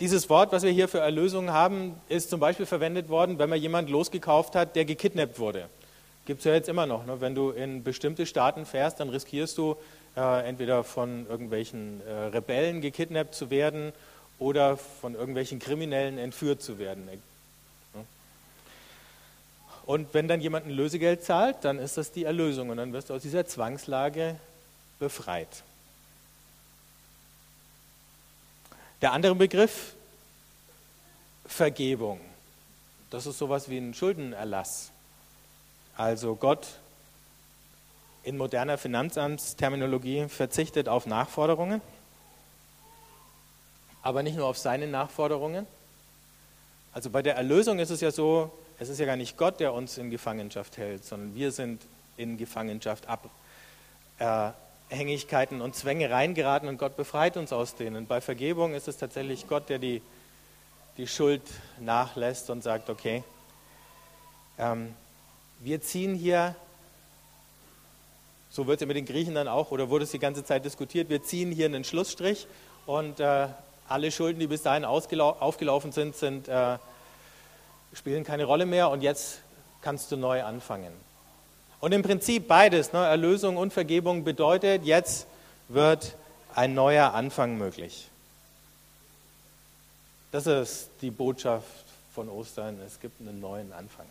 Dieses 0.00 0.28
Wort, 0.28 0.50
was 0.50 0.64
wir 0.64 0.72
hier 0.72 0.88
für 0.88 0.98
Erlösung 0.98 1.52
haben, 1.52 1.94
ist 2.08 2.28
zum 2.28 2.40
Beispiel 2.40 2.66
verwendet 2.66 3.08
worden, 3.08 3.38
wenn 3.38 3.48
man 3.48 3.60
jemanden 3.60 3.92
losgekauft 3.92 4.56
hat, 4.56 4.74
der 4.74 4.84
gekidnappt 4.84 5.38
wurde. 5.38 5.68
Gibt 6.26 6.40
es 6.40 6.44
ja 6.44 6.54
jetzt 6.54 6.68
immer 6.68 6.86
noch. 6.86 7.06
Ne? 7.06 7.20
Wenn 7.20 7.36
du 7.36 7.50
in 7.50 7.84
bestimmte 7.84 8.26
Staaten 8.26 8.66
fährst, 8.66 8.98
dann 8.98 9.10
riskierst 9.10 9.56
du 9.58 9.76
äh, 10.16 10.48
entweder 10.48 10.82
von 10.82 11.26
irgendwelchen 11.28 12.00
äh, 12.04 12.12
Rebellen 12.12 12.80
gekidnappt 12.80 13.34
zu 13.34 13.50
werden 13.50 13.92
oder 14.38 14.76
von 14.76 15.14
irgendwelchen 15.14 15.58
Kriminellen 15.58 16.18
entführt 16.18 16.62
zu 16.62 16.78
werden. 16.78 17.08
Und 19.84 20.14
wenn 20.14 20.28
dann 20.28 20.40
jemand 20.40 20.66
ein 20.66 20.70
Lösegeld 20.70 21.24
zahlt, 21.24 21.64
dann 21.64 21.78
ist 21.78 21.96
das 21.96 22.12
die 22.12 22.24
Erlösung 22.24 22.70
und 22.70 22.76
dann 22.76 22.92
wirst 22.92 23.10
du 23.10 23.14
aus 23.14 23.22
dieser 23.22 23.46
Zwangslage 23.46 24.36
befreit. 24.98 25.64
Der 29.00 29.12
andere 29.12 29.34
Begriff, 29.34 29.94
Vergebung. 31.44 32.20
Das 33.10 33.26
ist 33.26 33.38
sowas 33.38 33.68
wie 33.68 33.78
ein 33.78 33.94
Schuldenerlass. 33.94 34.92
Also 35.96 36.36
Gott 36.36 36.66
in 38.22 38.36
moderner 38.36 38.78
Finanzamtsterminologie 38.78 40.28
verzichtet 40.28 40.88
auf 40.88 41.06
Nachforderungen, 41.06 41.82
aber 44.02 44.22
nicht 44.22 44.36
nur 44.36 44.46
auf 44.46 44.58
seine 44.58 44.86
Nachforderungen. 44.86 45.66
Also 46.92 47.10
bei 47.10 47.22
der 47.22 47.36
Erlösung 47.36 47.78
ist 47.78 47.90
es 47.90 48.00
ja 48.00 48.10
so, 48.10 48.50
es 48.78 48.88
ist 48.88 48.98
ja 48.98 49.06
gar 49.06 49.16
nicht 49.16 49.36
Gott, 49.36 49.60
der 49.60 49.72
uns 49.72 49.96
in 49.96 50.10
Gefangenschaft 50.10 50.76
hält, 50.76 51.04
sondern 51.04 51.34
wir 51.34 51.52
sind 51.52 51.82
in 52.16 52.36
Gefangenschaft, 52.36 53.06
Abhängigkeiten 54.18 55.60
und 55.60 55.74
Zwänge 55.74 56.10
reingeraten 56.10 56.68
und 56.68 56.78
Gott 56.78 56.96
befreit 56.96 57.36
uns 57.36 57.52
aus 57.52 57.76
denen. 57.76 58.06
Bei 58.06 58.20
Vergebung 58.20 58.74
ist 58.74 58.88
es 58.88 58.98
tatsächlich 58.98 59.48
Gott, 59.48 59.68
der 59.68 59.78
die, 59.78 60.02
die 60.96 61.06
Schuld 61.06 61.42
nachlässt 61.80 62.50
und 62.50 62.62
sagt, 62.62 62.90
okay, 62.90 63.22
ähm, 64.58 64.94
wir 65.60 65.80
ziehen 65.80 66.14
hier, 66.14 66.54
so 68.50 68.66
wird 68.66 68.76
es 68.76 68.80
ja 68.82 68.86
mit 68.86 68.96
den 68.96 69.06
Griechen 69.06 69.34
dann 69.34 69.48
auch, 69.48 69.70
oder 69.70 69.88
wurde 69.88 70.04
es 70.04 70.10
die 70.10 70.18
ganze 70.18 70.44
Zeit 70.44 70.64
diskutiert, 70.64 71.08
wir 71.08 71.22
ziehen 71.22 71.52
hier 71.52 71.66
einen 71.66 71.84
Schlussstrich 71.84 72.46
und 72.84 73.20
äh, 73.20 73.46
alle 73.88 74.10
Schulden, 74.10 74.40
die 74.40 74.46
bis 74.46 74.62
dahin 74.62 74.84
aufgelaufen 74.84 75.92
sind, 75.92 76.16
sind 76.16 76.48
äh, 76.48 76.78
spielen 77.94 78.24
keine 78.24 78.44
Rolle 78.44 78.66
mehr 78.66 78.90
und 78.90 79.02
jetzt 79.02 79.40
kannst 79.82 80.10
du 80.12 80.16
neu 80.16 80.42
anfangen. 80.42 80.92
Und 81.80 81.92
im 81.92 82.02
Prinzip 82.02 82.46
beides, 82.46 82.92
ne, 82.92 83.04
Erlösung 83.04 83.56
und 83.56 83.72
Vergebung 83.72 84.24
bedeutet, 84.24 84.84
jetzt 84.84 85.26
wird 85.68 86.14
ein 86.54 86.74
neuer 86.74 87.14
Anfang 87.14 87.58
möglich. 87.58 88.08
Das 90.30 90.46
ist 90.46 90.90
die 91.00 91.10
Botschaft 91.10 91.66
von 92.14 92.28
Ostern. 92.28 92.78
Es 92.86 93.00
gibt 93.00 93.20
einen 93.20 93.40
neuen 93.40 93.72
Anfang. 93.72 94.06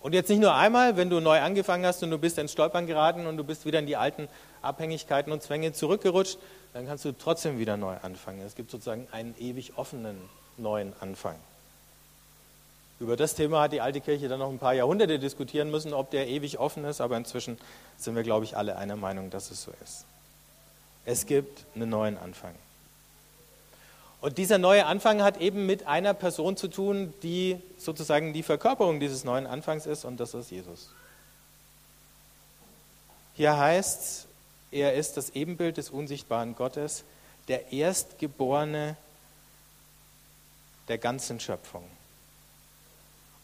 Und 0.00 0.14
jetzt 0.14 0.30
nicht 0.30 0.40
nur 0.40 0.54
einmal, 0.54 0.96
wenn 0.96 1.10
du 1.10 1.20
neu 1.20 1.40
angefangen 1.40 1.84
hast 1.84 2.02
und 2.02 2.10
du 2.10 2.18
bist 2.18 2.38
ins 2.38 2.52
Stolpern 2.52 2.86
geraten 2.86 3.26
und 3.26 3.36
du 3.36 3.44
bist 3.44 3.66
wieder 3.66 3.78
in 3.78 3.86
die 3.86 3.96
alten 3.96 4.28
Abhängigkeiten 4.62 5.30
und 5.30 5.42
Zwänge 5.42 5.72
zurückgerutscht, 5.72 6.38
dann 6.72 6.86
kannst 6.86 7.04
du 7.04 7.12
trotzdem 7.12 7.58
wieder 7.58 7.76
neu 7.76 7.96
anfangen. 8.02 8.40
Es 8.42 8.54
gibt 8.54 8.70
sozusagen 8.70 9.08
einen 9.12 9.34
ewig 9.38 9.76
offenen 9.76 10.18
neuen 10.56 10.92
Anfang. 11.00 11.36
Über 13.00 13.16
das 13.16 13.34
Thema 13.34 13.62
hat 13.62 13.72
die 13.72 13.80
alte 13.80 14.00
Kirche 14.00 14.28
dann 14.28 14.40
noch 14.40 14.50
ein 14.50 14.58
paar 14.58 14.74
Jahrhunderte 14.74 15.18
diskutieren 15.18 15.70
müssen, 15.70 15.94
ob 15.94 16.10
der 16.10 16.28
ewig 16.28 16.58
offen 16.58 16.84
ist, 16.84 17.00
aber 17.00 17.16
inzwischen 17.16 17.58
sind 17.96 18.14
wir, 18.14 18.22
glaube 18.22 18.44
ich, 18.44 18.56
alle 18.56 18.76
einer 18.76 18.96
Meinung, 18.96 19.30
dass 19.30 19.50
es 19.50 19.62
so 19.62 19.72
ist. 19.82 20.04
Es 21.06 21.24
gibt 21.24 21.64
einen 21.74 21.88
neuen 21.88 22.18
Anfang. 22.18 22.54
Und 24.20 24.36
dieser 24.36 24.58
neue 24.58 24.84
Anfang 24.84 25.22
hat 25.22 25.40
eben 25.40 25.64
mit 25.64 25.86
einer 25.86 26.12
Person 26.12 26.58
zu 26.58 26.68
tun, 26.68 27.14
die 27.22 27.58
sozusagen 27.78 28.34
die 28.34 28.42
Verkörperung 28.42 29.00
dieses 29.00 29.24
neuen 29.24 29.46
Anfangs 29.46 29.86
ist, 29.86 30.04
und 30.04 30.20
das 30.20 30.34
ist 30.34 30.50
Jesus. 30.50 30.90
Hier 33.34 33.56
heißt 33.56 34.02
es, 34.02 34.26
er 34.70 34.94
ist 34.94 35.16
das 35.16 35.30
Ebenbild 35.30 35.76
des 35.76 35.90
unsichtbaren 35.90 36.54
Gottes, 36.54 37.04
der 37.48 37.72
Erstgeborene 37.72 38.96
der 40.88 40.98
ganzen 40.98 41.40
Schöpfung. 41.40 41.84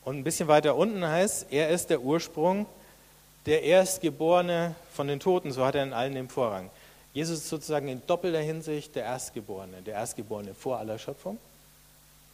Und 0.04 0.18
ein 0.18 0.24
bisschen 0.24 0.48
weiter 0.48 0.76
unten 0.76 1.04
heißt, 1.04 1.46
er 1.50 1.70
ist 1.70 1.90
der 1.90 2.00
Ursprung, 2.00 2.66
der 3.46 3.62
Erstgeborene 3.62 4.74
von 4.92 5.08
den 5.08 5.20
Toten, 5.20 5.52
so 5.52 5.64
hat 5.64 5.74
er 5.74 5.82
in 5.82 5.92
allen 5.92 6.14
den 6.14 6.28
Vorrang. 6.28 6.70
Jesus 7.12 7.38
ist 7.38 7.48
sozusagen 7.48 7.88
in 7.88 8.06
doppelter 8.06 8.40
Hinsicht 8.40 8.94
der 8.94 9.04
Erstgeborene, 9.04 9.82
der 9.82 9.94
Erstgeborene 9.94 10.54
vor 10.54 10.78
aller 10.78 10.98
Schöpfung, 10.98 11.38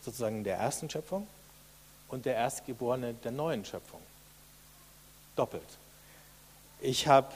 sozusagen 0.05 0.45
der 0.45 0.57
ersten 0.57 0.91
Schöpfung 0.91 1.27
und 2.09 2.27
der 2.27 2.35
Erstgeborene 2.35 3.15
der 3.15 3.31
neuen 3.31 3.65
Schöpfung. 3.65 4.01
Doppelt. 5.37 5.63
Ich 6.81 7.07
habe 7.07 7.33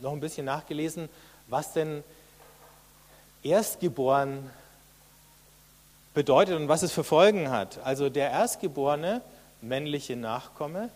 noch 0.00 0.12
ein 0.12 0.20
bisschen 0.20 0.46
nachgelesen, 0.46 1.08
was 1.48 1.72
denn 1.72 2.02
Erstgeboren 3.42 4.50
bedeutet 6.14 6.56
und 6.56 6.68
was 6.68 6.82
es 6.82 6.92
für 6.92 7.04
Folgen 7.04 7.50
hat. 7.50 7.78
Also 7.84 8.08
der 8.08 8.30
Erstgeborene, 8.30 9.20
männliche 9.60 10.16
Nachkomme, 10.16 10.90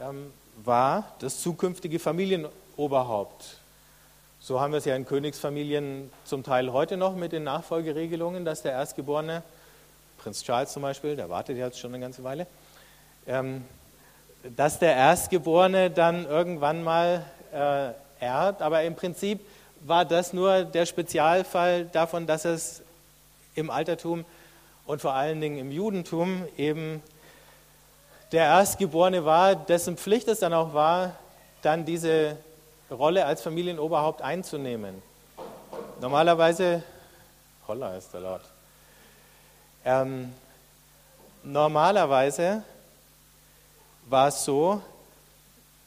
ähm, 0.00 0.32
war 0.64 1.12
das 1.20 1.40
zukünftige 1.40 1.98
Familienoberhaupt. 1.98 3.58
So 4.40 4.60
haben 4.60 4.72
wir 4.72 4.78
es 4.78 4.84
ja 4.86 4.96
in 4.96 5.06
Königsfamilien 5.06 6.10
zum 6.24 6.42
Teil 6.42 6.72
heute 6.72 6.96
noch 6.96 7.14
mit 7.14 7.32
den 7.32 7.44
Nachfolgeregelungen, 7.44 8.44
dass 8.44 8.62
der 8.62 8.72
Erstgeborene, 8.72 9.42
Prinz 10.18 10.42
Charles 10.42 10.72
zum 10.72 10.82
Beispiel, 10.82 11.14
der 11.14 11.28
wartet 11.28 11.56
jetzt 11.56 11.78
schon 11.78 11.94
eine 11.94 12.02
ganze 12.02 12.24
Weile, 12.24 12.46
ähm, 13.26 13.64
dass 14.56 14.78
der 14.78 14.96
Erstgeborene 14.96 15.90
dann 15.90 16.26
irgendwann 16.26 16.82
mal 16.82 17.24
erbt. 18.22 18.62
Aber 18.62 18.82
im 18.82 18.94
Prinzip 18.94 19.40
war 19.80 20.04
das 20.04 20.32
nur 20.32 20.64
der 20.64 20.86
Spezialfall 20.86 21.86
davon, 21.86 22.26
dass 22.26 22.44
es 22.44 22.82
im 23.54 23.68
Altertum 23.68 24.24
und 24.86 25.00
vor 25.00 25.12
allen 25.12 25.40
Dingen 25.40 25.58
im 25.58 25.70
Judentum 25.70 26.46
eben 26.56 27.02
der 28.30 28.44
Erstgeborene 28.44 29.24
war, 29.24 29.54
dessen 29.54 29.96
Pflicht 29.96 30.28
es 30.28 30.38
dann 30.38 30.54
auch 30.54 30.72
war, 30.72 31.16
dann 31.60 31.84
diese 31.84 32.36
Rolle 32.90 33.26
als 33.26 33.42
Familienoberhaupt 33.42 34.22
einzunehmen. 34.22 35.02
Normalerweise, 36.00 36.82
holla 37.68 37.94
ist 37.96 38.12
der 38.12 38.20
laut, 38.20 38.40
ähm, 39.84 40.32
normalerweise 41.42 42.62
war 44.06 44.28
es 44.28 44.44
so, 44.44 44.80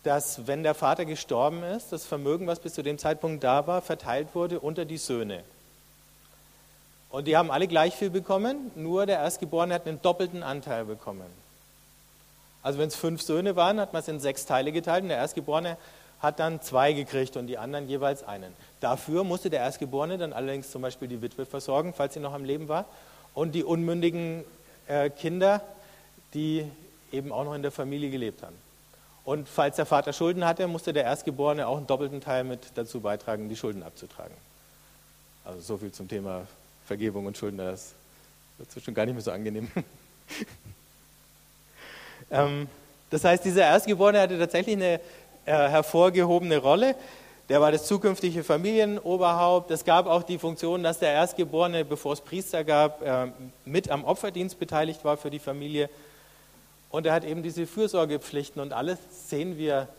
dass 0.05 0.45
wenn 0.45 0.61
der 0.61 0.75
Vater 0.75 1.03
gestorben 1.03 1.63
ist, 1.63 1.91
das 1.91 2.05
Vermögen, 2.05 2.45
was 2.45 2.59
bis 2.59 2.75
zu 2.75 2.83
dem 2.83 2.99
Zeitpunkt 2.99 3.43
da 3.43 3.65
war, 3.65 3.81
verteilt 3.81 4.29
wurde 4.33 4.59
unter 4.59 4.85
die 4.85 4.99
Söhne. 4.99 5.43
Und 7.09 7.25
die 7.25 7.35
haben 7.35 7.49
alle 7.49 7.67
gleich 7.67 7.95
viel 7.95 8.11
bekommen, 8.11 8.71
nur 8.75 9.07
der 9.07 9.17
Erstgeborene 9.17 9.73
hat 9.73 9.87
einen 9.87 10.01
doppelten 10.01 10.43
Anteil 10.43 10.85
bekommen. 10.85 11.25
Also 12.61 12.77
wenn 12.77 12.87
es 12.87 12.95
fünf 12.95 13.23
Söhne 13.23 13.55
waren, 13.55 13.79
hat 13.79 13.93
man 13.93 14.01
es 14.01 14.07
in 14.07 14.19
sechs 14.19 14.45
Teile 14.45 14.71
geteilt 14.71 15.03
und 15.03 15.09
der 15.09 15.17
Erstgeborene 15.17 15.77
hat 16.19 16.39
dann 16.39 16.61
zwei 16.61 16.93
gekriegt 16.93 17.35
und 17.35 17.47
die 17.47 17.57
anderen 17.57 17.87
jeweils 17.87 18.23
einen. 18.23 18.53
Dafür 18.81 19.23
musste 19.23 19.49
der 19.49 19.61
Erstgeborene 19.61 20.19
dann 20.19 20.33
allerdings 20.33 20.69
zum 20.69 20.83
Beispiel 20.83 21.07
die 21.07 21.21
Witwe 21.21 21.47
versorgen, 21.47 21.93
falls 21.95 22.13
sie 22.13 22.19
noch 22.19 22.33
am 22.33 22.43
Leben 22.43 22.67
war, 22.67 22.85
und 23.33 23.53
die 23.55 23.63
unmündigen 23.63 24.43
äh, 24.87 25.09
Kinder, 25.09 25.61
die 26.35 26.69
eben 27.11 27.31
auch 27.31 27.43
noch 27.43 27.55
in 27.55 27.63
der 27.63 27.71
Familie 27.71 28.11
gelebt 28.11 28.43
haben. 28.43 28.64
Und 29.25 29.49
falls 29.49 29.75
der 29.75 29.87
Vater 29.87 30.13
Schulden 30.13 30.45
hatte, 30.45 30.67
musste 30.67 30.93
der 30.93 31.03
Erstgeborene 31.03 31.67
auch 31.67 31.77
einen 31.77 31.87
doppelten 31.87 32.21
Teil 32.21 32.43
mit 32.43 32.59
dazu 32.75 33.01
beitragen, 33.01 33.49
die 33.49 33.55
Schulden 33.55 33.81
abzutragen. 33.81 34.35
Also 35.43 35.61
so 35.61 35.77
viel 35.77 35.91
zum 35.91 36.07
Thema 36.07 36.47
Vergebung 36.85 37.25
und 37.25 37.35
Schulden, 37.35 37.57
das 37.57 37.93
wird 38.57 38.85
schon 38.85 38.93
gar 38.93 39.05
nicht 39.05 39.15
mehr 39.15 39.23
so 39.23 39.31
angenehm. 39.31 39.69
ähm, 42.31 42.67
das 43.09 43.23
heißt, 43.23 43.43
dieser 43.43 43.63
Erstgeborene 43.63 44.21
hatte 44.21 44.37
tatsächlich 44.37 44.75
eine 44.75 44.99
äh, 45.45 45.69
hervorgehobene 45.69 46.57
Rolle. 46.57 46.95
Der 47.49 47.61
war 47.61 47.71
das 47.71 47.85
zukünftige 47.85 48.43
Familienoberhaupt. 48.43 49.71
Es 49.71 49.85
gab 49.85 50.05
auch 50.05 50.23
die 50.23 50.37
Funktion, 50.37 50.83
dass 50.83 50.99
der 50.99 51.11
Erstgeborene, 51.13 51.83
bevor 51.83 52.13
es 52.13 52.21
Priester 52.21 52.63
gab, 52.63 53.01
äh, 53.01 53.27
mit 53.65 53.89
am 53.89 54.03
Opferdienst 54.03 54.59
beteiligt 54.59 55.03
war 55.03 55.17
für 55.17 55.31
die 55.31 55.39
Familie. 55.39 55.89
Und 56.95 57.05
er 57.05 57.11
hat 57.11 57.25
eben 57.25 57.43
diese 57.43 57.67
Fürsorgepflichten 57.67 58.61
und 58.61 58.71
alles 58.71 58.97
sehen 59.27 59.57
wir 59.57 59.89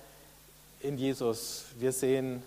in 0.81 0.97
Jesus. 0.97 1.67
Wir 1.79 1.93
sehen 1.93 2.43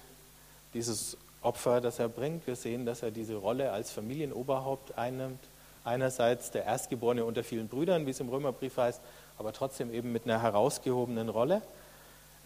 dieses 0.74 1.18
Opfer, 1.44 1.82
das 1.82 2.00
er 2.00 2.10
bringt. 2.10 2.48
Wir 2.48 2.56
sehen, 2.56 2.84
dass 2.84 3.03
er 3.03 3.12
diese 3.12 3.36
Rolle 3.36 3.72
als 3.72 3.91
Familienoberhaupt 3.91 4.98
einnimmt. 4.98 5.38
Einerseits 5.84 6.50
der 6.50 6.65
Erstgeborene 6.65 7.25
unter 7.25 7.44
vielen 7.44 7.68
Brüdern, 7.68 8.08
wie 8.08 8.10
es 8.10 8.20
im 8.22 8.29
Römerbrief 8.29 8.75
heißt, 8.77 9.00
aber 9.38 9.53
trotzdem 9.53 9.94
eben 9.94 10.12
mit 10.12 10.24
einer 10.24 10.41
herausgehobenen 10.41 11.29
Rolle. 11.29 11.62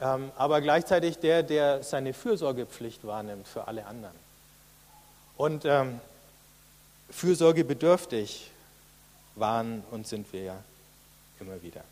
Ähm, 0.02 0.30
aber 0.36 0.60
gleichzeitig 0.60 1.20
der, 1.20 1.42
der 1.42 1.84
seine 1.84 2.14
Fürsorgepflicht 2.14 3.08
wahrnimmt 3.08 3.48
für 3.48 3.70
alle 3.70 3.86
anderen. 3.86 4.16
Und 5.38 5.64
ähm, 5.64 6.02
fürsorgebedürftig 7.12 8.52
waren 9.36 9.86
und 9.90 10.06
sind 10.06 10.34
wir 10.34 10.44
ja 10.44 10.64
immer 11.44 11.62
wieder. 11.62 11.84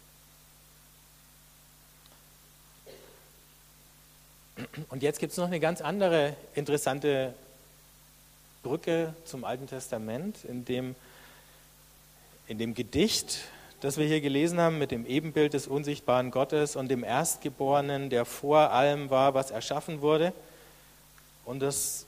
Und 4.90 5.04
jetzt 5.04 5.20
gibt 5.20 5.32
es 5.32 5.38
noch 5.38 5.48
eine 5.48 5.60
ganz 5.60 5.82
andere 5.82 6.36
interessante 6.54 7.34
Brücke 8.64 9.14
zum 9.26 9.44
Alten 9.44 9.68
Testament, 9.68 10.46
in 10.46 10.66
dem, 10.66 10.96
in 12.48 12.58
dem 12.58 12.74
Gedicht, 12.74 13.40
das 13.82 13.98
wir 13.98 14.06
hier 14.06 14.22
gelesen 14.22 14.60
haben, 14.60 14.78
mit 14.78 14.92
dem 14.92 15.06
Ebenbild 15.06 15.54
des 15.54 15.68
unsichtbaren 15.68 16.30
Gottes 16.30 16.76
und 16.76 16.90
dem 16.90 17.04
Erstgeborenen, 17.04 18.10
der 18.10 18.26
vor 18.26 18.72
allem 18.72 19.10
war, 19.10 19.34
was 19.34 19.50
erschaffen 19.50 20.02
wurde. 20.02 20.34
Und 21.46 21.60
das 21.62 22.06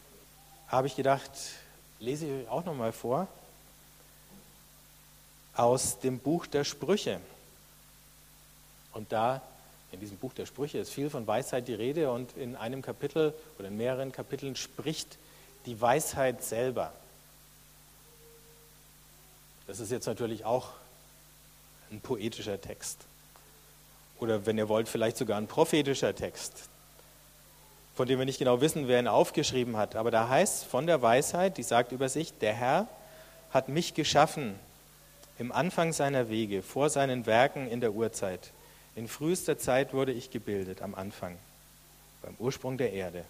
habe 0.67 0.88
ich 0.88 0.95
gedacht, 0.95 1.31
lese 2.00 2.27
ich 2.27 2.43
euch 2.43 2.50
auch 2.50 2.65
nochmal 2.65 2.91
vor, 2.91 3.27
aus 5.55 6.00
dem 6.00 6.19
Buch 6.19 6.45
der 6.45 6.63
Sprüche. 6.63 7.19
Und 8.93 9.12
da 9.12 9.41
in 9.91 10.00
diesem 10.00 10.17
Buch 10.17 10.33
der 10.33 10.45
Sprüche 10.45 10.79
ist 10.79 10.91
viel 10.91 11.09
von 11.09 11.27
Weisheit 11.27 11.67
die 11.67 11.73
Rede 11.75 12.12
und 12.12 12.35
in 12.35 12.55
einem 12.55 12.81
Kapitel 12.81 13.33
oder 13.59 13.67
in 13.67 13.77
mehreren 13.77 14.12
Kapiteln 14.12 14.55
spricht 14.55 15.17
die 15.65 15.79
Weisheit 15.79 16.43
selber. 16.43 16.91
Das 19.67 19.79
ist 19.79 19.91
jetzt 19.91 20.07
natürlich 20.07 20.45
auch 20.45 20.69
ein 21.91 22.01
poetischer 22.01 22.59
Text. 22.59 23.00
Oder 24.19 24.45
wenn 24.45 24.57
ihr 24.57 24.67
wollt, 24.67 24.89
vielleicht 24.89 25.17
sogar 25.17 25.38
ein 25.38 25.47
prophetischer 25.47 26.15
Text, 26.15 26.69
von 27.95 28.07
dem 28.07 28.19
wir 28.19 28.25
nicht 28.25 28.39
genau 28.39 28.62
wissen, 28.62 28.88
wer 28.88 29.00
ihn 29.00 29.07
aufgeschrieben 29.07 29.77
hat. 29.77 29.95
Aber 29.95 30.12
da 30.12 30.27
heißt 30.27 30.65
von 30.65 30.88
der 30.88 31.01
Weisheit, 31.01 31.57
die 31.57 31.63
sagt 31.63 31.91
über 31.91 32.09
sich, 32.09 32.38
der 32.39 32.53
Herr 32.53 32.88
hat 33.51 33.69
mich 33.69 33.93
geschaffen 33.93 34.55
im 35.38 35.51
Anfang 35.51 35.93
seiner 35.93 36.29
Wege, 36.29 36.63
vor 36.63 36.89
seinen 36.89 37.25
Werken 37.25 37.67
in 37.67 37.79
der 37.79 37.93
Urzeit. 37.93 38.51
In 38.95 39.07
frühester 39.07 39.57
Zeit 39.57 39.93
wurde 39.93 40.12
ich 40.12 40.29
gebildet, 40.29 40.81
am 40.81 40.93
Anfang, 40.93 41.38
beim 42.21 42.35
Ursprung 42.39 42.77
der 42.77 42.93
Erde. 42.93 43.25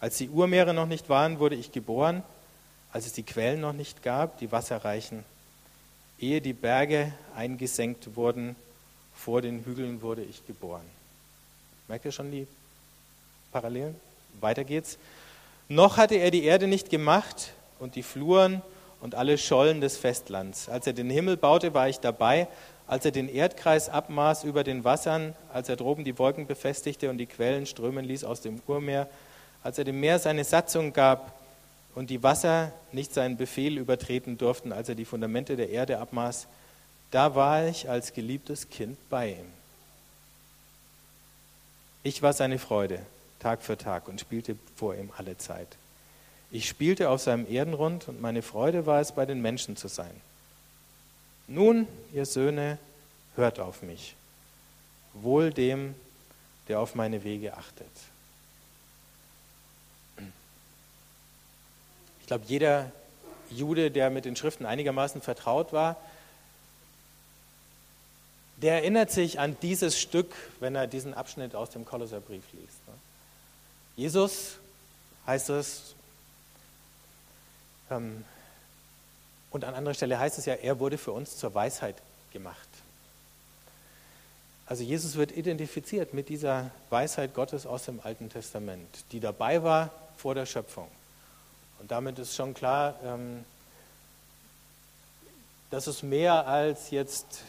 Als 0.00 0.18
die 0.18 0.28
Urmeere 0.28 0.74
noch 0.74 0.86
nicht 0.86 1.08
waren, 1.08 1.38
wurde 1.38 1.54
ich 1.54 1.72
geboren, 1.72 2.22
als 2.92 3.06
es 3.06 3.12
die 3.12 3.22
Quellen 3.22 3.60
noch 3.60 3.72
nicht 3.72 4.02
gab, 4.02 4.38
die 4.38 4.50
wasserreichen. 4.52 5.24
Ehe 6.18 6.40
die 6.40 6.52
Berge 6.52 7.12
eingesenkt 7.34 8.16
wurden, 8.16 8.56
vor 9.14 9.42
den 9.42 9.64
Hügeln 9.64 10.02
wurde 10.02 10.22
ich 10.22 10.46
geboren. 10.46 10.84
Merkt 11.88 12.04
ihr 12.04 12.12
schon 12.12 12.30
die 12.30 12.46
Parallelen? 13.52 13.94
Weiter 14.40 14.64
geht's. 14.64 14.98
Noch 15.68 15.96
hatte 15.96 16.16
er 16.16 16.30
die 16.30 16.44
Erde 16.44 16.66
nicht 16.66 16.90
gemacht 16.90 17.52
und 17.78 17.94
die 17.94 18.02
Fluren 18.02 18.62
und 19.00 19.14
alle 19.14 19.38
Schollen 19.38 19.80
des 19.80 19.96
Festlands. 19.96 20.68
Als 20.68 20.86
er 20.86 20.92
den 20.92 21.10
Himmel 21.10 21.36
baute, 21.36 21.74
war 21.74 21.88
ich 21.88 21.98
dabei. 21.98 22.48
Als 22.86 23.04
er 23.04 23.10
den 23.10 23.28
Erdkreis 23.28 23.88
abmaß 23.88 24.44
über 24.44 24.62
den 24.62 24.84
Wassern, 24.84 25.34
als 25.52 25.68
er 25.68 25.76
droben 25.76 26.04
die 26.04 26.18
Wolken 26.18 26.46
befestigte 26.46 27.10
und 27.10 27.18
die 27.18 27.26
Quellen 27.26 27.66
strömen 27.66 28.04
ließ 28.04 28.24
aus 28.24 28.40
dem 28.40 28.60
Urmeer, 28.66 29.08
als 29.64 29.78
er 29.78 29.84
dem 29.84 29.98
Meer 29.98 30.20
seine 30.20 30.44
Satzung 30.44 30.92
gab 30.92 31.32
und 31.96 32.10
die 32.10 32.22
Wasser 32.22 32.70
nicht 32.92 33.12
seinen 33.12 33.36
Befehl 33.36 33.78
übertreten 33.78 34.38
durften, 34.38 34.72
als 34.72 34.88
er 34.88 34.94
die 34.94 35.04
Fundamente 35.04 35.56
der 35.56 35.70
Erde 35.70 35.98
abmaß, 35.98 36.46
da 37.10 37.34
war 37.34 37.66
ich 37.66 37.88
als 37.88 38.12
geliebtes 38.12 38.68
Kind 38.70 38.96
bei 39.10 39.30
ihm. 39.30 39.46
Ich 42.02 42.22
war 42.22 42.32
seine 42.32 42.60
Freude, 42.60 43.00
Tag 43.40 43.62
für 43.62 43.76
Tag, 43.76 44.06
und 44.06 44.20
spielte 44.20 44.56
vor 44.76 44.94
ihm 44.94 45.10
alle 45.16 45.36
Zeit. 45.38 45.68
Ich 46.52 46.68
spielte 46.68 47.10
auf 47.10 47.20
seinem 47.20 47.50
Erdenrund, 47.50 48.06
und 48.06 48.20
meine 48.20 48.42
Freude 48.42 48.86
war 48.86 49.00
es, 49.00 49.12
bei 49.12 49.26
den 49.26 49.42
Menschen 49.42 49.76
zu 49.76 49.88
sein. 49.88 50.14
Nun, 51.48 51.86
ihr 52.12 52.26
Söhne, 52.26 52.78
hört 53.36 53.60
auf 53.60 53.82
mich, 53.82 54.14
wohl 55.12 55.52
dem, 55.52 55.94
der 56.68 56.80
auf 56.80 56.94
meine 56.94 57.22
Wege 57.22 57.56
achtet. 57.56 57.86
Ich 62.20 62.26
glaube, 62.26 62.44
jeder 62.48 62.90
Jude, 63.50 63.90
der 63.90 64.10
mit 64.10 64.24
den 64.24 64.34
Schriften 64.34 64.66
einigermaßen 64.66 65.20
vertraut 65.20 65.72
war, 65.72 65.96
der 68.56 68.74
erinnert 68.74 69.10
sich 69.10 69.38
an 69.38 69.56
dieses 69.62 70.00
Stück, 70.00 70.34
wenn 70.60 70.74
er 70.74 70.86
diesen 70.86 71.14
Abschnitt 71.14 71.54
aus 71.54 71.70
dem 71.70 71.84
Kolosserbrief 71.84 72.42
liest. 72.52 72.86
Ne? 72.86 72.94
Jesus, 73.96 74.56
heißt 75.26 75.50
es, 75.50 75.94
ähm, 77.90 78.24
und 79.50 79.64
an 79.64 79.74
anderer 79.74 79.94
Stelle 79.94 80.18
heißt 80.18 80.38
es 80.38 80.46
ja, 80.46 80.54
er 80.54 80.78
wurde 80.78 80.98
für 80.98 81.12
uns 81.12 81.36
zur 81.36 81.54
Weisheit 81.54 81.96
gemacht. 82.32 82.68
Also 84.66 84.82
Jesus 84.82 85.16
wird 85.16 85.30
identifiziert 85.30 86.12
mit 86.12 86.28
dieser 86.28 86.70
Weisheit 86.90 87.34
Gottes 87.34 87.66
aus 87.66 87.84
dem 87.84 88.00
Alten 88.02 88.28
Testament, 88.28 89.04
die 89.12 89.20
dabei 89.20 89.62
war 89.62 89.90
vor 90.16 90.34
der 90.34 90.44
Schöpfung. 90.44 90.88
Und 91.78 91.90
damit 91.90 92.18
ist 92.18 92.34
schon 92.34 92.52
klar, 92.52 92.96
ähm, 93.04 93.44
dass 95.70 95.86
es 95.86 96.02
mehr 96.02 96.46
als 96.46 96.90
jetzt 96.90 97.42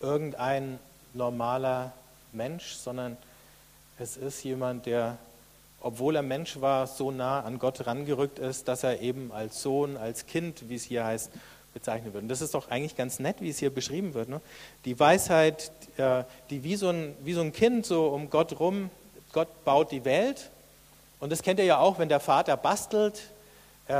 irgendein 0.00 0.78
normaler 1.14 1.92
Mensch, 2.32 2.74
sondern 2.74 3.16
es 3.98 4.16
ist 4.16 4.42
jemand, 4.44 4.86
der, 4.86 5.16
obwohl 5.86 6.16
er 6.16 6.22
Mensch 6.22 6.60
war, 6.60 6.88
so 6.88 7.12
nah 7.12 7.42
an 7.42 7.60
Gott 7.60 7.86
rangerückt 7.86 8.40
ist, 8.40 8.66
dass 8.66 8.82
er 8.82 9.00
eben 9.02 9.30
als 9.30 9.62
Sohn, 9.62 9.96
als 9.96 10.26
Kind, 10.26 10.68
wie 10.68 10.74
es 10.74 10.82
hier 10.82 11.04
heißt, 11.04 11.30
bezeichnet 11.74 12.12
wird. 12.12 12.24
Und 12.24 12.28
das 12.28 12.40
ist 12.40 12.54
doch 12.54 12.70
eigentlich 12.72 12.96
ganz 12.96 13.20
nett, 13.20 13.36
wie 13.38 13.50
es 13.50 13.58
hier 13.58 13.70
beschrieben 13.70 14.12
wird. 14.12 14.28
Ne? 14.28 14.40
Die 14.84 14.98
Weisheit, 14.98 15.70
äh, 15.96 16.24
die 16.50 16.64
wie 16.64 16.74
so, 16.74 16.88
ein, 16.88 17.14
wie 17.22 17.34
so 17.34 17.40
ein 17.40 17.52
Kind 17.52 17.86
so 17.86 18.08
um 18.08 18.30
Gott 18.30 18.58
rum, 18.58 18.90
Gott 19.32 19.64
baut 19.64 19.92
die 19.92 20.04
Welt. 20.04 20.50
Und 21.20 21.30
das 21.30 21.42
kennt 21.42 21.60
ihr 21.60 21.66
ja 21.66 21.78
auch, 21.78 22.00
wenn 22.00 22.08
der 22.08 22.18
Vater 22.18 22.56
bastelt 22.56 23.22
äh, 23.86 23.94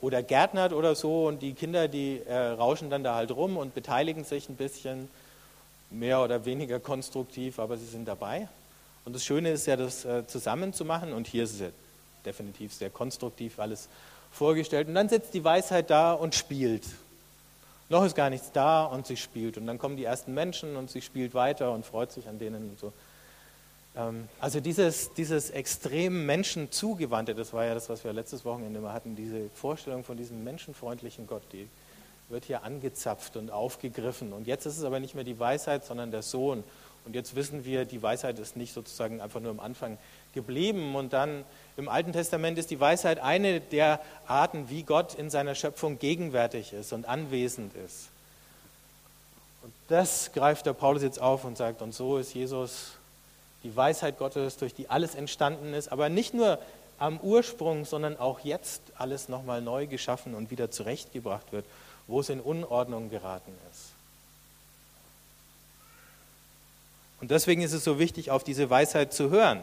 oder 0.00 0.22
gärtnert 0.22 0.72
oder 0.72 0.94
so 0.94 1.26
und 1.26 1.42
die 1.42 1.52
Kinder, 1.52 1.86
die 1.86 2.22
äh, 2.26 2.34
rauschen 2.34 2.88
dann 2.88 3.04
da 3.04 3.14
halt 3.14 3.30
rum 3.30 3.58
und 3.58 3.74
beteiligen 3.74 4.24
sich 4.24 4.48
ein 4.48 4.56
bisschen 4.56 5.10
mehr 5.90 6.22
oder 6.22 6.46
weniger 6.46 6.80
konstruktiv, 6.80 7.58
aber 7.58 7.76
sie 7.76 7.84
sind 7.84 8.08
dabei. 8.08 8.48
Und 9.06 9.14
das 9.14 9.24
Schöne 9.24 9.52
ist 9.52 9.66
ja, 9.66 9.76
das 9.76 10.04
äh, 10.04 10.26
zusammen 10.26 10.72
zu 10.74 10.84
machen. 10.84 11.12
Und 11.12 11.28
hier 11.28 11.44
ist 11.44 11.54
es 11.54 11.60
ja 11.60 11.68
definitiv 12.26 12.74
sehr 12.74 12.90
konstruktiv 12.90 13.58
alles 13.60 13.88
vorgestellt. 14.32 14.88
Und 14.88 14.94
dann 14.94 15.08
sitzt 15.08 15.32
die 15.32 15.44
Weisheit 15.44 15.88
da 15.90 16.12
und 16.12 16.34
spielt. 16.34 16.84
Noch 17.88 18.04
ist 18.04 18.16
gar 18.16 18.30
nichts 18.30 18.50
da 18.52 18.84
und 18.84 19.06
sie 19.06 19.16
spielt. 19.16 19.58
Und 19.58 19.68
dann 19.68 19.78
kommen 19.78 19.96
die 19.96 20.04
ersten 20.04 20.34
Menschen 20.34 20.74
und 20.74 20.90
sie 20.90 21.00
spielt 21.02 21.34
weiter 21.34 21.70
und 21.70 21.86
freut 21.86 22.10
sich 22.10 22.28
an 22.28 22.40
denen 22.40 22.70
und 22.70 22.80
so. 22.80 22.92
Ähm, 23.96 24.28
also 24.40 24.58
dieses, 24.58 25.14
dieses 25.14 25.50
extrem 25.50 26.26
menschenzugewandte, 26.26 27.36
das 27.36 27.52
war 27.52 27.64
ja 27.64 27.74
das, 27.74 27.88
was 27.88 28.02
wir 28.02 28.12
letztes 28.12 28.44
Wochenende 28.44 28.80
mal 28.80 28.92
hatten, 28.92 29.14
diese 29.14 29.48
Vorstellung 29.54 30.02
von 30.02 30.16
diesem 30.16 30.42
menschenfreundlichen 30.42 31.28
Gott, 31.28 31.42
die 31.52 31.68
wird 32.28 32.44
hier 32.44 32.64
angezapft 32.64 33.36
und 33.36 33.52
aufgegriffen. 33.52 34.32
Und 34.32 34.48
jetzt 34.48 34.66
ist 34.66 34.78
es 34.78 34.82
aber 34.82 34.98
nicht 34.98 35.14
mehr 35.14 35.22
die 35.22 35.38
Weisheit, 35.38 35.84
sondern 35.84 36.10
der 36.10 36.22
Sohn. 36.22 36.64
Und 37.06 37.14
jetzt 37.14 37.36
wissen 37.36 37.64
wir, 37.64 37.84
die 37.84 38.02
Weisheit 38.02 38.38
ist 38.38 38.56
nicht 38.56 38.74
sozusagen 38.74 39.20
einfach 39.20 39.40
nur 39.40 39.50
am 39.50 39.60
Anfang 39.60 39.96
geblieben. 40.34 40.94
Und 40.94 41.12
dann 41.12 41.44
im 41.76 41.88
Alten 41.88 42.12
Testament 42.12 42.58
ist 42.58 42.70
die 42.70 42.80
Weisheit 42.80 43.20
eine 43.20 43.60
der 43.60 44.00
Arten, 44.26 44.68
wie 44.68 44.82
Gott 44.82 45.14
in 45.14 45.30
seiner 45.30 45.54
Schöpfung 45.54 45.98
gegenwärtig 45.98 46.72
ist 46.72 46.92
und 46.92 47.08
anwesend 47.08 47.72
ist. 47.74 48.08
Und 49.62 49.72
das 49.88 50.32
greift 50.32 50.66
der 50.66 50.74
Paulus 50.74 51.02
jetzt 51.02 51.20
auf 51.20 51.44
und 51.44 51.56
sagt, 51.56 51.80
und 51.80 51.94
so 51.94 52.18
ist 52.18 52.34
Jesus 52.34 52.92
die 53.62 53.74
Weisheit 53.74 54.18
Gottes, 54.18 54.58
durch 54.58 54.74
die 54.74 54.90
alles 54.90 55.14
entstanden 55.14 55.74
ist, 55.74 55.90
aber 55.90 56.08
nicht 56.08 56.34
nur 56.34 56.58
am 56.98 57.18
Ursprung, 57.20 57.84
sondern 57.84 58.18
auch 58.18 58.40
jetzt 58.40 58.80
alles 58.96 59.28
nochmal 59.28 59.62
neu 59.62 59.86
geschaffen 59.86 60.34
und 60.34 60.50
wieder 60.50 60.70
zurechtgebracht 60.70 61.52
wird 61.52 61.64
wo 62.06 62.20
es 62.20 62.28
in 62.28 62.40
Unordnung 62.40 63.10
geraten 63.10 63.52
ist. 63.70 63.95
Und 67.20 67.30
deswegen 67.30 67.62
ist 67.62 67.72
es 67.72 67.84
so 67.84 67.98
wichtig, 67.98 68.30
auf 68.30 68.44
diese 68.44 68.68
Weisheit 68.68 69.12
zu 69.12 69.30
hören, 69.30 69.60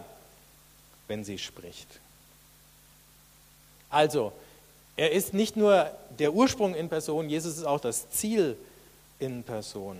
wenn 1.07 1.23
sie 1.23 1.37
spricht. 1.37 1.99
Also, 3.89 4.33
er 4.95 5.11
ist 5.11 5.33
nicht 5.33 5.55
nur 5.55 5.89
der 6.17 6.33
Ursprung 6.33 6.75
in 6.75 6.89
Person, 6.89 7.29
Jesus 7.29 7.57
ist 7.57 7.65
auch 7.65 7.79
das 7.79 8.09
Ziel 8.09 8.57
in 9.19 9.43
Person. 9.43 9.97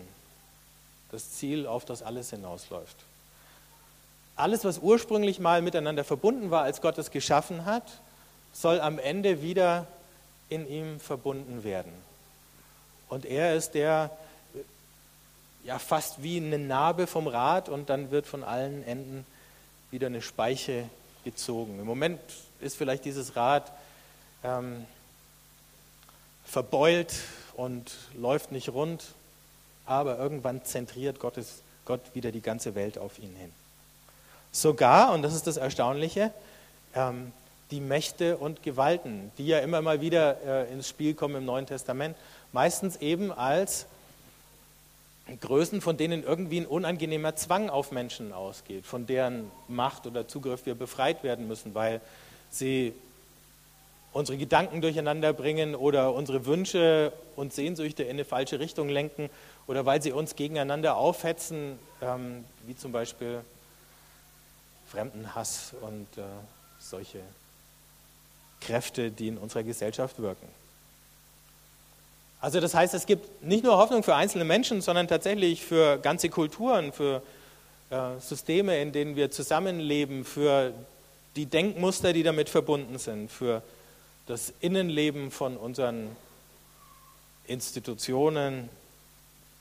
Das 1.12 1.32
Ziel, 1.32 1.68
auf 1.68 1.86
das 1.86 2.02
alles 2.02 2.32
hinausläuft. 2.32 2.98
Alles, 4.36 4.66
was 4.66 4.80
ursprünglich 4.80 5.40
mal 5.40 5.62
miteinander 5.62 6.04
verbunden 6.04 6.50
war, 6.50 6.64
als 6.64 6.82
Gott 6.82 6.98
es 6.98 7.12
geschaffen 7.12 7.66
hat, 7.66 7.84
soll 8.52 8.80
am 8.82 8.98
Ende 8.98 9.42
wieder 9.44 9.88
in 10.50 10.68
ihm 10.68 11.00
verbunden 11.00 11.64
werden. 11.64 11.92
Und 13.10 13.26
er 13.26 13.56
ist 13.56 13.72
der, 13.72 14.10
ja, 15.64 15.80
fast 15.80 16.22
wie 16.22 16.38
eine 16.38 16.60
Narbe 16.60 17.08
vom 17.08 17.28
Rad 17.28 17.70
und 17.70 17.90
dann 17.90 18.12
wird 18.12 18.26
von 18.26 18.44
allen 18.44 18.86
Enden 18.86 19.26
wieder 19.92 20.08
eine 20.08 20.22
Speiche 20.22 20.90
gezogen. 21.24 21.80
Im 21.80 21.86
Moment 21.86 22.20
ist 22.60 22.76
vielleicht 22.76 23.06
dieses 23.06 23.36
Rad 23.36 23.72
ähm, 24.44 24.86
verbeult 26.44 27.14
und 27.56 27.92
läuft 28.16 28.52
nicht 28.52 28.70
rund, 28.70 29.04
aber 29.86 30.18
irgendwann 30.18 30.64
zentriert 30.66 31.20
Gottes, 31.20 31.62
Gott 31.86 32.02
wieder 32.14 32.32
die 32.32 32.42
ganze 32.42 32.76
Welt 32.76 32.98
auf 32.98 33.20
ihn 33.20 33.36
hin. 33.36 33.52
Sogar, 34.52 35.14
und 35.14 35.22
das 35.22 35.34
ist 35.34 35.48
das 35.48 35.58
Erstaunliche, 35.58 36.32
ähm, 36.96 37.32
die 37.72 37.80
Mächte 37.80 38.38
und 38.38 38.64
Gewalten, 38.64 39.32
die 39.38 39.48
ja 39.48 39.60
immer 39.60 39.82
mal 39.82 40.00
wieder 40.02 40.42
äh, 40.46 40.72
ins 40.72 40.90
Spiel 40.90 41.14
kommen 41.14 41.36
im 41.36 41.46
Neuen 41.46 41.66
Testament, 41.66 42.16
meistens 42.52 42.98
eben 42.98 43.32
als 43.32 43.88
Größen, 45.40 45.82
von 45.82 45.96
denen 45.96 46.24
irgendwie 46.24 46.60
ein 46.60 46.66
unangenehmer 46.66 47.36
Zwang 47.36 47.70
auf 47.70 47.92
Menschen 47.92 48.34
ausgeht, 48.34 48.86
von 48.86 49.06
deren 49.06 49.50
Macht 49.68 50.06
oder 50.06 50.28
Zugriff 50.28 50.66
wir 50.66 50.76
befreit 50.76 51.24
werden 51.24 51.48
müssen, 51.48 51.74
weil 51.74 52.02
sie 52.50 52.94
unsere 54.12 54.38
Gedanken 54.38 54.82
durcheinander 54.82 55.34
bringen 55.34 55.76
oder 55.76 56.14
unsere 56.14 56.46
Wünsche 56.46 57.14
und 57.36 57.54
Sehnsüchte 57.54 58.04
in 58.04 58.12
eine 58.12 58.26
falsche 58.26 58.60
Richtung 58.60 58.90
lenken 58.90 59.30
oder 59.66 59.86
weil 59.86 60.02
sie 60.02 60.12
uns 60.12 60.36
gegeneinander 60.36 60.98
aufhetzen, 60.98 61.80
ähm, 62.02 62.44
wie 62.68 62.76
zum 62.76 62.92
Beispiel 62.92 63.42
Fremdenhass 64.88 65.74
und 65.82 66.08
äh, 66.18 66.22
solche 66.80 67.22
Kräfte, 68.62 69.10
die 69.10 69.30
in 69.30 69.38
unserer 69.38 69.64
Gesellschaft 69.64 70.20
wirken. 70.20 70.48
Also 72.44 72.60
das 72.60 72.74
heißt, 72.74 72.94
es 72.94 73.06
gibt 73.06 73.42
nicht 73.42 73.64
nur 73.64 73.78
Hoffnung 73.78 74.04
für 74.04 74.16
einzelne 74.16 74.44
Menschen, 74.44 74.82
sondern 74.82 75.08
tatsächlich 75.08 75.64
für 75.64 75.98
ganze 75.98 76.28
Kulturen, 76.28 76.92
für 76.92 77.22
äh, 77.90 78.20
Systeme, 78.20 78.82
in 78.82 78.92
denen 78.92 79.16
wir 79.16 79.32
zusammenleben, 79.32 80.26
für 80.26 80.74
die 81.38 81.46
Denkmuster, 81.46 82.12
die 82.12 82.22
damit 82.22 82.50
verbunden 82.50 83.00
sind, 83.00 83.32
für 83.32 83.64
das 84.28 84.54
Innenleben 84.60 85.32
von 85.32 85.56
unseren 85.56 86.10
Institutionen, 87.48 88.70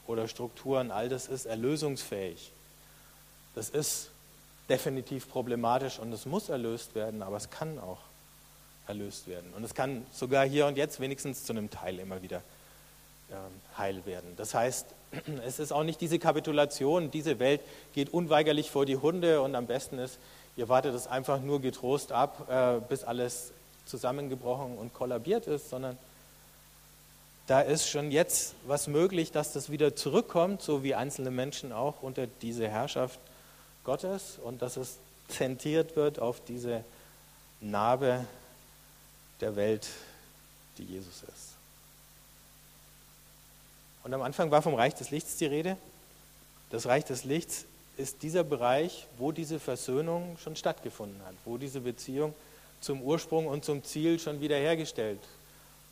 oder 0.08 0.26
Strukturen, 0.26 0.90
all 0.90 1.08
das 1.08 1.28
ist 1.28 1.46
erlösungsfähig. 1.46 2.50
Das 3.54 3.68
ist 3.68 4.10
definitiv 4.68 5.30
problematisch 5.30 6.00
und 6.00 6.12
es 6.12 6.26
muss 6.26 6.48
erlöst 6.48 6.96
werden, 6.96 7.22
aber 7.22 7.36
es 7.36 7.48
kann 7.48 7.78
auch 7.78 8.00
erlöst 8.88 9.28
werden. 9.28 9.52
Und 9.54 9.62
es 9.62 9.74
kann 9.74 10.04
sogar 10.12 10.44
hier 10.44 10.66
und 10.66 10.76
jetzt 10.76 10.98
wenigstens 10.98 11.44
zu 11.44 11.52
einem 11.52 11.70
Teil 11.70 12.00
immer 12.00 12.20
wieder 12.22 12.38
ähm, 12.38 12.52
heil 13.76 14.04
werden. 14.06 14.34
Das 14.36 14.54
heißt, 14.54 14.86
es 15.46 15.58
ist 15.58 15.72
auch 15.72 15.84
nicht 15.84 16.00
diese 16.00 16.18
Kapitulation, 16.18 17.10
diese 17.10 17.38
Welt 17.38 17.60
geht 17.94 18.12
unweigerlich 18.12 18.70
vor 18.70 18.86
die 18.86 18.96
Hunde 18.96 19.42
und 19.42 19.54
am 19.54 19.66
besten 19.66 19.98
ist, 19.98 20.18
ihr 20.56 20.68
wartet 20.68 20.94
es 20.94 21.06
einfach 21.06 21.40
nur 21.40 21.60
getrost 21.60 22.12
ab, 22.12 22.48
äh, 22.50 22.80
bis 22.88 23.04
alles 23.04 23.52
zusammengebrochen 23.86 24.78
und 24.78 24.94
kollabiert 24.94 25.46
ist, 25.46 25.70
sondern 25.70 25.98
da 27.46 27.60
ist 27.60 27.88
schon 27.88 28.10
jetzt 28.10 28.54
was 28.66 28.86
möglich, 28.86 29.32
dass 29.32 29.52
das 29.52 29.70
wieder 29.70 29.96
zurückkommt, 29.96 30.62
so 30.62 30.82
wie 30.84 30.94
einzelne 30.94 31.30
Menschen 31.30 31.72
auch 31.72 32.02
unter 32.02 32.26
diese 32.26 32.68
Herrschaft 32.68 33.18
Gottes 33.84 34.38
und 34.42 34.62
dass 34.62 34.76
es 34.76 34.98
zentriert 35.28 35.96
wird 35.96 36.18
auf 36.18 36.42
diese 36.44 36.84
Narbe 37.60 38.24
der 39.40 39.56
Welt, 39.56 39.88
die 40.78 40.84
Jesus 40.84 41.22
ist. 41.22 41.51
Und 44.04 44.14
am 44.14 44.22
Anfang 44.22 44.50
war 44.50 44.62
vom 44.62 44.74
Reich 44.74 44.94
des 44.94 45.10
Lichts 45.10 45.36
die 45.36 45.46
Rede. 45.46 45.76
Das 46.70 46.86
Reich 46.86 47.04
des 47.04 47.24
Lichts 47.24 47.64
ist 47.96 48.22
dieser 48.22 48.44
Bereich, 48.44 49.06
wo 49.18 49.32
diese 49.32 49.60
Versöhnung 49.60 50.36
schon 50.42 50.56
stattgefunden 50.56 51.20
hat, 51.24 51.34
wo 51.44 51.58
diese 51.58 51.80
Beziehung 51.80 52.34
zum 52.80 53.02
Ursprung 53.02 53.46
und 53.46 53.64
zum 53.64 53.84
Ziel 53.84 54.18
schon 54.18 54.40
wiederhergestellt 54.40 55.20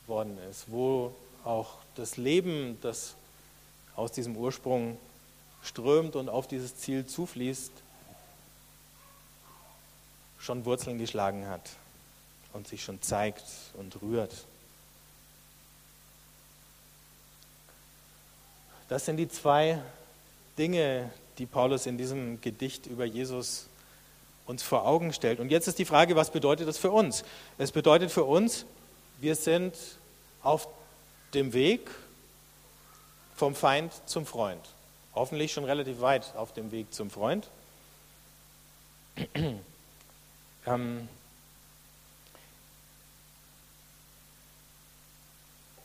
worden 0.06 0.38
ist, 0.50 0.64
wo 0.68 1.14
auch 1.44 1.76
das 1.94 2.16
Leben, 2.16 2.78
das 2.82 3.14
aus 3.94 4.12
diesem 4.12 4.36
Ursprung 4.36 4.98
strömt 5.62 6.16
und 6.16 6.28
auf 6.28 6.48
dieses 6.48 6.76
Ziel 6.76 7.06
zufließt, 7.06 7.72
schon 10.38 10.64
Wurzeln 10.64 10.98
geschlagen 10.98 11.46
hat 11.46 11.70
und 12.52 12.66
sich 12.66 12.82
schon 12.82 13.00
zeigt 13.02 13.44
und 13.74 14.00
rührt. 14.02 14.32
Das 18.90 19.04
sind 19.04 19.18
die 19.18 19.28
zwei 19.28 19.80
Dinge, 20.58 21.10
die 21.38 21.46
Paulus 21.46 21.86
in 21.86 21.96
diesem 21.96 22.40
Gedicht 22.40 22.86
über 22.86 23.04
Jesus 23.04 23.68
uns 24.46 24.64
vor 24.64 24.84
Augen 24.84 25.12
stellt. 25.12 25.38
Und 25.38 25.52
jetzt 25.52 25.68
ist 25.68 25.78
die 25.78 25.84
Frage, 25.84 26.16
was 26.16 26.32
bedeutet 26.32 26.66
das 26.66 26.76
für 26.76 26.90
uns? 26.90 27.22
Es 27.56 27.70
bedeutet 27.70 28.10
für 28.10 28.24
uns, 28.24 28.66
wir 29.20 29.36
sind 29.36 29.76
auf 30.42 30.66
dem 31.34 31.52
Weg 31.52 31.88
vom 33.36 33.54
Feind 33.54 33.92
zum 34.06 34.26
Freund. 34.26 34.60
Hoffentlich 35.14 35.52
schon 35.52 35.62
relativ 35.62 36.00
weit 36.00 36.34
auf 36.34 36.52
dem 36.52 36.72
Weg 36.72 36.92
zum 36.92 37.10
Freund. 37.10 37.48
ähm, 40.66 41.08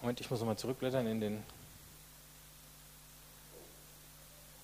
Moment, 0.01 0.21
ich 0.21 0.31
muss 0.31 0.39
nochmal 0.39 0.57
zurückblättern 0.57 1.05
in 1.05 1.21
den. 1.21 1.54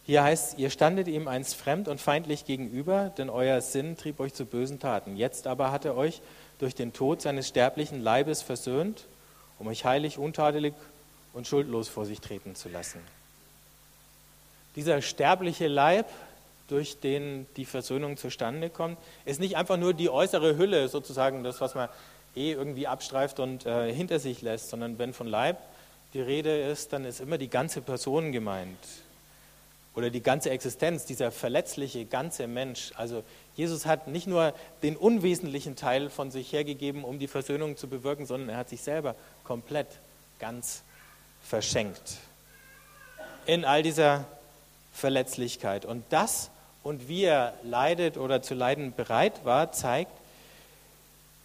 Hier 0.03 0.23
heißt, 0.23 0.57
ihr 0.57 0.69
standet 0.69 1.07
ihm 1.07 1.27
einst 1.27 1.55
fremd 1.55 1.87
und 1.87 2.01
feindlich 2.01 2.45
gegenüber, 2.45 3.11
denn 3.17 3.29
euer 3.29 3.61
Sinn 3.61 3.97
trieb 3.97 4.19
euch 4.19 4.33
zu 4.33 4.45
bösen 4.45 4.79
Taten. 4.79 5.15
Jetzt 5.15 5.47
aber 5.47 5.71
hat 5.71 5.85
er 5.85 5.95
euch 5.95 6.21
durch 6.59 6.75
den 6.75 6.91
Tod 6.93 7.21
seines 7.21 7.47
sterblichen 7.47 8.01
Leibes 8.01 8.41
versöhnt 8.41 9.05
um 9.61 9.67
euch 9.67 9.85
heilig, 9.85 10.17
untadelig 10.17 10.73
und 11.33 11.47
schuldlos 11.47 11.87
vor 11.87 12.05
sich 12.05 12.19
treten 12.19 12.55
zu 12.55 12.67
lassen. 12.67 12.99
Dieser 14.75 15.01
sterbliche 15.03 15.67
Leib, 15.67 16.07
durch 16.67 16.99
den 16.99 17.45
die 17.57 17.65
Versöhnung 17.65 18.17
zustande 18.17 18.69
kommt, 18.69 18.97
ist 19.23 19.39
nicht 19.39 19.57
einfach 19.57 19.77
nur 19.77 19.93
die 19.93 20.09
äußere 20.09 20.57
Hülle, 20.57 20.87
sozusagen 20.89 21.43
das, 21.43 21.61
was 21.61 21.75
man 21.75 21.89
eh 22.35 22.53
irgendwie 22.53 22.87
abstreift 22.87 23.39
und 23.39 23.65
äh, 23.65 23.93
hinter 23.93 24.19
sich 24.19 24.41
lässt, 24.41 24.69
sondern 24.69 24.97
wenn 24.97 25.13
von 25.13 25.27
Leib 25.27 25.59
die 26.13 26.21
Rede 26.21 26.61
ist, 26.61 26.91
dann 26.91 27.05
ist 27.05 27.19
immer 27.19 27.37
die 27.37 27.49
ganze 27.49 27.81
Person 27.81 28.31
gemeint 28.31 28.79
oder 29.95 30.09
die 30.09 30.21
ganze 30.21 30.49
Existenz, 30.49 31.05
dieser 31.05 31.31
verletzliche 31.31 32.05
ganze 32.05 32.47
Mensch. 32.47 32.91
Also 32.95 33.23
Jesus 33.55 33.85
hat 33.85 34.07
nicht 34.07 34.27
nur 34.27 34.53
den 34.83 34.95
unwesentlichen 34.95 35.75
Teil 35.75 36.09
von 36.09 36.31
sich 36.31 36.53
hergegeben, 36.53 37.03
um 37.03 37.19
die 37.19 37.27
Versöhnung 37.27 37.75
zu 37.75 37.87
bewirken, 37.87 38.25
sondern 38.25 38.49
er 38.49 38.57
hat 38.57 38.69
sich 38.69 38.81
selber 38.81 39.15
komplett, 39.43 39.87
ganz 40.39 40.83
verschenkt. 41.43 42.17
In 43.45 43.65
all 43.65 43.83
dieser 43.83 44.25
Verletzlichkeit. 44.93 45.85
Und 45.85 46.03
das 46.09 46.49
und 46.83 47.07
wie 47.07 47.23
er 47.23 47.53
leidet 47.63 48.17
oder 48.17 48.41
zu 48.41 48.53
leiden 48.53 48.93
bereit 48.95 49.43
war, 49.43 49.71
zeigt, 49.71 50.11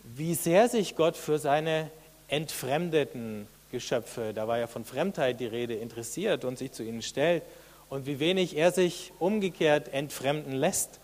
wie 0.05 0.35
sehr 0.35 0.69
sich 0.69 0.95
Gott 0.95 1.17
für 1.17 1.39
seine 1.39 1.91
entfremdeten 2.29 3.49
Geschöpfe, 3.73 4.33
da 4.33 4.47
war 4.47 4.59
ja 4.59 4.69
von 4.69 4.85
Fremdheit 4.85 5.41
die 5.41 5.47
Rede, 5.47 5.75
interessiert 5.75 6.45
und 6.45 6.59
sich 6.59 6.73
zu 6.73 6.85
ihnen 6.85 7.03
stellt 7.03 7.43
und 7.89 8.07
wie 8.07 8.19
wenig 8.19 8.57
er 8.57 8.73
sich 8.73 9.13
umgekehrt 9.19 9.89
entfremden 9.89 10.53
lässt 10.53 10.99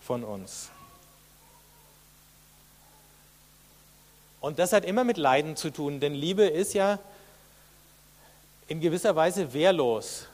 von 0.00 0.24
uns. 0.24 0.70
Und 4.40 4.58
das 4.58 4.72
hat 4.72 4.84
immer 4.84 5.04
mit 5.04 5.18
Leiden 5.18 5.56
zu 5.56 5.70
tun, 5.70 6.00
denn 6.00 6.14
Liebe 6.14 6.44
ist 6.44 6.72
ja 6.72 6.98
in 8.68 8.80
gewisser 8.80 9.14
Weise 9.14 9.52
wehrlos, 9.52 10.26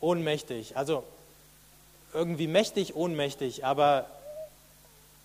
ohnmächtig, 0.00 0.76
also 0.76 1.04
irgendwie 2.14 2.46
mächtig, 2.46 2.94
ohnmächtig, 2.94 3.64
aber 3.64 4.06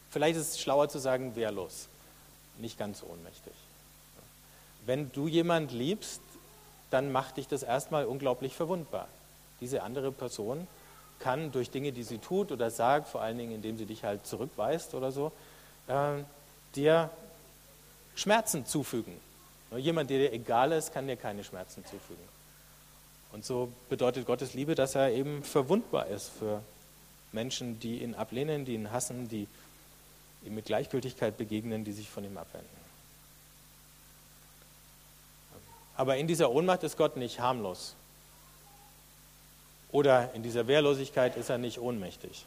vielleicht 0.10 0.38
ist 0.38 0.50
es 0.50 0.60
schlauer 0.60 0.90
zu 0.90 1.00
sagen 1.00 1.36
wehrlos, 1.36 1.88
nicht 2.58 2.78
ganz 2.78 3.02
ohnmächtig. 3.04 3.54
Wenn 4.86 5.12
du 5.12 5.28
jemand 5.28 5.72
liebst, 5.72 6.20
dann 6.92 7.12
macht 7.12 7.38
dich 7.38 7.48
das 7.48 7.64
erstmal 7.64 8.06
unglaublich 8.06 8.56
verwundbar. 8.56 9.08
Diese 9.60 9.84
andere 9.84 10.12
Person 10.12 10.68
kann 11.20 11.52
durch 11.52 11.70
Dinge, 11.70 11.92
die 11.92 12.04
sie 12.04 12.18
tut 12.18 12.52
oder 12.52 12.70
sagt, 12.70 13.08
vor 13.08 13.22
allen 13.22 13.38
Dingen 13.38 13.54
indem 13.54 13.78
sie 13.78 13.86
dich 13.86 14.04
halt 14.04 14.26
zurückweist 14.26 14.94
oder 14.94 15.12
so, 15.12 15.32
äh, 15.88 16.24
dir 16.76 17.10
Schmerzen 18.16 18.66
zufügen. 18.66 19.14
Nur 19.70 19.80
jemand, 19.80 20.10
der 20.10 20.20
dir 20.20 20.34
egal 20.34 20.72
ist, 20.74 20.94
kann 20.94 21.08
dir 21.08 21.16
keine 21.16 21.44
Schmerzen 21.44 21.86
zufügen. 21.86 22.24
Und 23.32 23.46
so 23.46 23.72
bedeutet 23.90 24.26
Gottes 24.26 24.54
Liebe, 24.54 24.76
dass 24.76 24.96
er 24.96 25.12
eben 25.12 25.44
verwundbar 25.44 26.08
ist 26.08 26.30
für 26.38 26.62
Menschen, 27.32 27.80
die 27.80 28.04
ihn 28.04 28.14
ablehnen, 28.14 28.66
die 28.66 28.74
ihn 28.74 28.92
hassen, 28.92 29.30
die 29.30 29.48
ihm 30.44 30.56
mit 30.56 30.66
Gleichgültigkeit 30.66 31.38
begegnen, 31.38 31.86
die 31.86 31.94
sich 31.94 32.10
von 32.10 32.26
ihm 32.26 32.38
abwenden. 32.38 32.81
Aber 36.02 36.18
in 36.18 36.26
dieser 36.26 36.50
Ohnmacht 36.50 36.82
ist 36.82 36.98
Gott 36.98 37.16
nicht 37.16 37.40
harmlos. 37.40 37.94
Oder 39.92 40.34
in 40.34 40.42
dieser 40.42 40.66
Wehrlosigkeit 40.66 41.38
ist 41.38 41.52
er 41.52 41.60
nicht 41.60 41.78
ohnmächtig. 41.78 42.44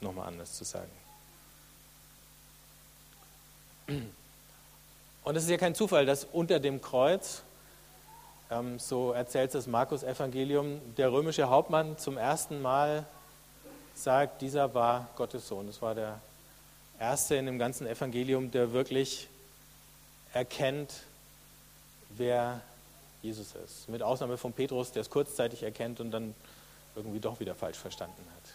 Nochmal 0.00 0.28
anders 0.28 0.54
zu 0.54 0.64
sagen. 0.64 0.90
Und 3.86 5.36
es 5.36 5.42
ist 5.42 5.50
ja 5.50 5.58
kein 5.58 5.74
Zufall, 5.74 6.06
dass 6.06 6.24
unter 6.24 6.58
dem 6.58 6.80
Kreuz, 6.80 7.42
ähm, 8.50 8.78
so 8.78 9.12
erzählt 9.12 9.54
das 9.54 9.66
Markus-Evangelium, 9.66 10.80
der 10.96 11.12
römische 11.12 11.50
Hauptmann 11.50 11.98
zum 11.98 12.16
ersten 12.16 12.62
Mal 12.62 13.04
sagt, 13.94 14.40
dieser 14.40 14.72
war 14.72 15.06
Gottes 15.16 15.46
Sohn. 15.46 15.66
Das 15.66 15.82
war 15.82 15.94
der 15.94 16.18
erste 16.98 17.34
in 17.34 17.44
dem 17.44 17.58
ganzen 17.58 17.86
Evangelium, 17.86 18.50
der 18.50 18.72
wirklich 18.72 19.28
erkennt, 20.32 20.94
wer 22.16 22.62
Jesus 23.22 23.54
ist. 23.54 23.88
Mit 23.88 24.02
Ausnahme 24.02 24.36
von 24.36 24.52
Petrus, 24.52 24.92
der 24.92 25.02
es 25.02 25.10
kurzzeitig 25.10 25.62
erkennt 25.62 26.00
und 26.00 26.10
dann 26.10 26.34
irgendwie 26.94 27.20
doch 27.20 27.40
wieder 27.40 27.54
falsch 27.54 27.78
verstanden 27.78 28.24
hat. 28.36 28.54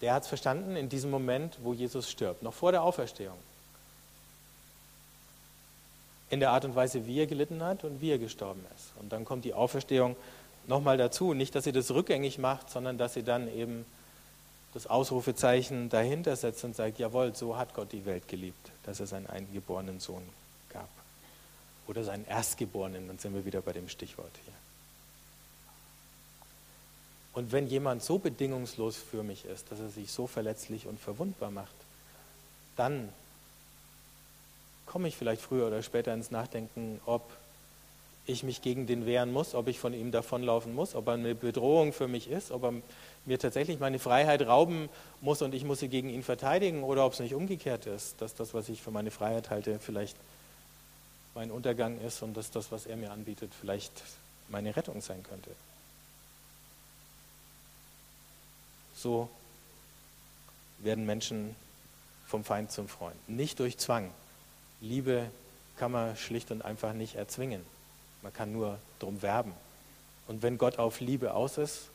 Der 0.00 0.14
hat 0.14 0.22
es 0.22 0.28
verstanden 0.28 0.76
in 0.76 0.88
diesem 0.88 1.10
Moment, 1.10 1.58
wo 1.62 1.72
Jesus 1.72 2.10
stirbt, 2.10 2.42
noch 2.42 2.54
vor 2.54 2.72
der 2.72 2.82
Auferstehung. 2.82 3.38
In 6.30 6.40
der 6.40 6.50
Art 6.50 6.64
und 6.64 6.74
Weise, 6.74 7.06
wie 7.06 7.20
er 7.20 7.26
gelitten 7.26 7.62
hat 7.62 7.84
und 7.84 8.00
wie 8.00 8.10
er 8.10 8.18
gestorben 8.18 8.64
ist. 8.76 8.92
Und 8.98 9.12
dann 9.12 9.24
kommt 9.24 9.44
die 9.44 9.54
Auferstehung 9.54 10.16
nochmal 10.66 10.96
dazu. 10.96 11.34
Nicht, 11.34 11.54
dass 11.54 11.64
sie 11.64 11.72
das 11.72 11.90
rückgängig 11.90 12.38
macht, 12.38 12.70
sondern 12.70 12.98
dass 12.98 13.14
sie 13.14 13.22
dann 13.22 13.52
eben 13.54 13.84
das 14.72 14.86
Ausrufezeichen 14.86 15.90
dahinter 15.90 16.34
setzt 16.34 16.64
und 16.64 16.74
sagt, 16.74 16.98
jawohl, 16.98 17.34
so 17.36 17.56
hat 17.56 17.74
Gott 17.74 17.92
die 17.92 18.06
Welt 18.06 18.26
geliebt, 18.28 18.70
dass 18.84 18.98
er 18.98 19.06
seinen 19.06 19.26
eingeborenen 19.26 20.00
Sohn 20.00 20.22
gab. 20.70 20.88
Oder 21.86 22.04
seinen 22.04 22.26
Erstgeborenen, 22.26 23.08
dann 23.08 23.18
sind 23.18 23.34
wir 23.34 23.44
wieder 23.44 23.60
bei 23.60 23.72
dem 23.72 23.88
Stichwort 23.88 24.30
hier. 24.44 24.54
Und 27.34 27.52
wenn 27.52 27.66
jemand 27.66 28.02
so 28.02 28.18
bedingungslos 28.18 28.96
für 28.96 29.22
mich 29.22 29.44
ist, 29.46 29.70
dass 29.70 29.80
er 29.80 29.88
sich 29.88 30.12
so 30.12 30.26
verletzlich 30.26 30.86
und 30.86 31.00
verwundbar 31.00 31.50
macht, 31.50 31.74
dann 32.76 33.08
komme 34.86 35.08
ich 35.08 35.16
vielleicht 35.16 35.40
früher 35.40 35.66
oder 35.66 35.82
später 35.82 36.12
ins 36.12 36.30
Nachdenken, 36.30 37.00
ob 37.06 37.22
ich 38.26 38.44
mich 38.44 38.62
gegen 38.62 38.86
den 38.86 39.06
wehren 39.06 39.32
muss, 39.32 39.54
ob 39.54 39.66
ich 39.66 39.80
von 39.80 39.94
ihm 39.94 40.12
davonlaufen 40.12 40.74
muss, 40.74 40.94
ob 40.94 41.08
er 41.08 41.14
eine 41.14 41.34
Bedrohung 41.34 41.92
für 41.92 42.06
mich 42.06 42.30
ist, 42.30 42.52
ob 42.52 42.64
er 42.64 42.74
mir 43.24 43.38
tatsächlich 43.38 43.80
meine 43.80 43.98
Freiheit 43.98 44.46
rauben 44.46 44.88
muss 45.20 45.42
und 45.42 45.54
ich 45.54 45.64
muss 45.64 45.80
sie 45.80 45.88
gegen 45.88 46.08
ihn 46.08 46.22
verteidigen 46.22 46.84
oder 46.84 47.04
ob 47.04 47.14
es 47.14 47.20
nicht 47.20 47.34
umgekehrt 47.34 47.86
ist, 47.86 48.20
dass 48.20 48.34
das, 48.34 48.54
was 48.54 48.68
ich 48.68 48.82
für 48.82 48.90
meine 48.90 49.10
Freiheit 49.10 49.50
halte, 49.50 49.78
vielleicht 49.80 50.16
mein 51.34 51.50
Untergang 51.50 52.00
ist 52.00 52.22
und 52.22 52.36
dass 52.36 52.50
das, 52.50 52.72
was 52.72 52.86
er 52.86 52.96
mir 52.96 53.10
anbietet, 53.10 53.52
vielleicht 53.58 54.02
meine 54.48 54.76
Rettung 54.76 55.00
sein 55.00 55.22
könnte. 55.22 55.50
So 58.94 59.28
werden 60.78 61.06
Menschen 61.06 61.56
vom 62.26 62.44
Feind 62.44 62.70
zum 62.70 62.88
Freund. 62.88 63.16
Nicht 63.28 63.58
durch 63.58 63.78
Zwang. 63.78 64.10
Liebe 64.80 65.30
kann 65.76 65.92
man 65.92 66.16
schlicht 66.16 66.50
und 66.50 66.62
einfach 66.62 66.92
nicht 66.92 67.14
erzwingen. 67.14 67.64
Man 68.22 68.32
kann 68.32 68.52
nur 68.52 68.78
drum 68.98 69.22
werben. 69.22 69.52
Und 70.28 70.42
wenn 70.42 70.58
Gott 70.58 70.78
auf 70.78 71.00
Liebe 71.00 71.34
aus 71.34 71.58
ist, 71.58 71.88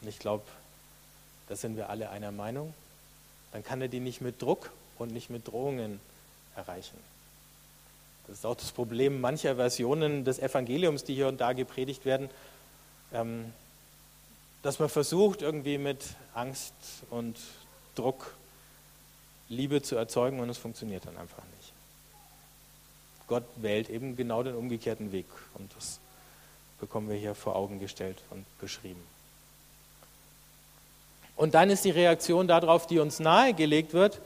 und 0.00 0.08
ich 0.08 0.18
glaube, 0.18 0.44
da 1.48 1.56
sind 1.56 1.76
wir 1.76 1.90
alle 1.90 2.10
einer 2.10 2.32
Meinung, 2.32 2.74
dann 3.52 3.64
kann 3.64 3.80
er 3.80 3.88
die 3.88 4.00
nicht 4.00 4.20
mit 4.20 4.40
Druck 4.40 4.70
und 4.98 5.12
nicht 5.12 5.30
mit 5.30 5.48
Drohungen 5.48 6.00
erreichen. 6.56 6.96
Das 8.26 8.38
ist 8.38 8.46
auch 8.46 8.56
das 8.56 8.72
Problem 8.72 9.20
mancher 9.20 9.56
Versionen 9.56 10.24
des 10.24 10.38
Evangeliums, 10.38 11.04
die 11.04 11.14
hier 11.14 11.28
und 11.28 11.40
da 11.40 11.52
gepredigt 11.52 12.04
werden, 12.04 12.30
ähm, 13.12 13.52
dass 14.62 14.78
man 14.78 14.88
versucht, 14.88 15.42
irgendwie 15.42 15.78
mit 15.78 16.04
Angst 16.34 16.74
und 17.10 17.36
Druck 17.94 18.34
Liebe 19.48 19.82
zu 19.82 19.96
erzeugen 19.96 20.40
und 20.40 20.48
es 20.48 20.58
funktioniert 20.58 21.04
dann 21.04 21.16
einfach 21.16 21.42
nicht. 21.58 21.72
Gott 23.26 23.44
wählt 23.56 23.90
eben 23.90 24.16
genau 24.16 24.42
den 24.42 24.54
umgekehrten 24.54 25.12
Weg 25.12 25.26
und 25.54 25.70
das 25.76 25.98
bekommen 26.80 27.08
wir 27.08 27.16
hier 27.16 27.34
vor 27.34 27.56
Augen 27.56 27.80
gestellt 27.80 28.22
und 28.30 28.44
beschrieben. 28.58 29.02
Und 31.36 31.54
dann 31.54 31.70
ist 31.70 31.84
die 31.84 31.90
Reaktion 31.90 32.46
darauf, 32.46 32.86
die 32.86 32.98
uns 32.98 33.20
nahegelegt 33.20 33.94
wird, 33.94 34.20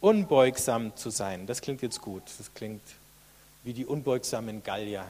unbeugsam 0.00 0.94
zu 0.96 1.10
sein. 1.10 1.46
Das 1.46 1.60
klingt 1.60 1.82
jetzt 1.82 2.00
gut. 2.00 2.22
Das 2.38 2.54
klingt 2.54 2.82
wie 3.64 3.72
die 3.72 3.86
unbeugsamen 3.86 4.62
Gallier. 4.62 5.04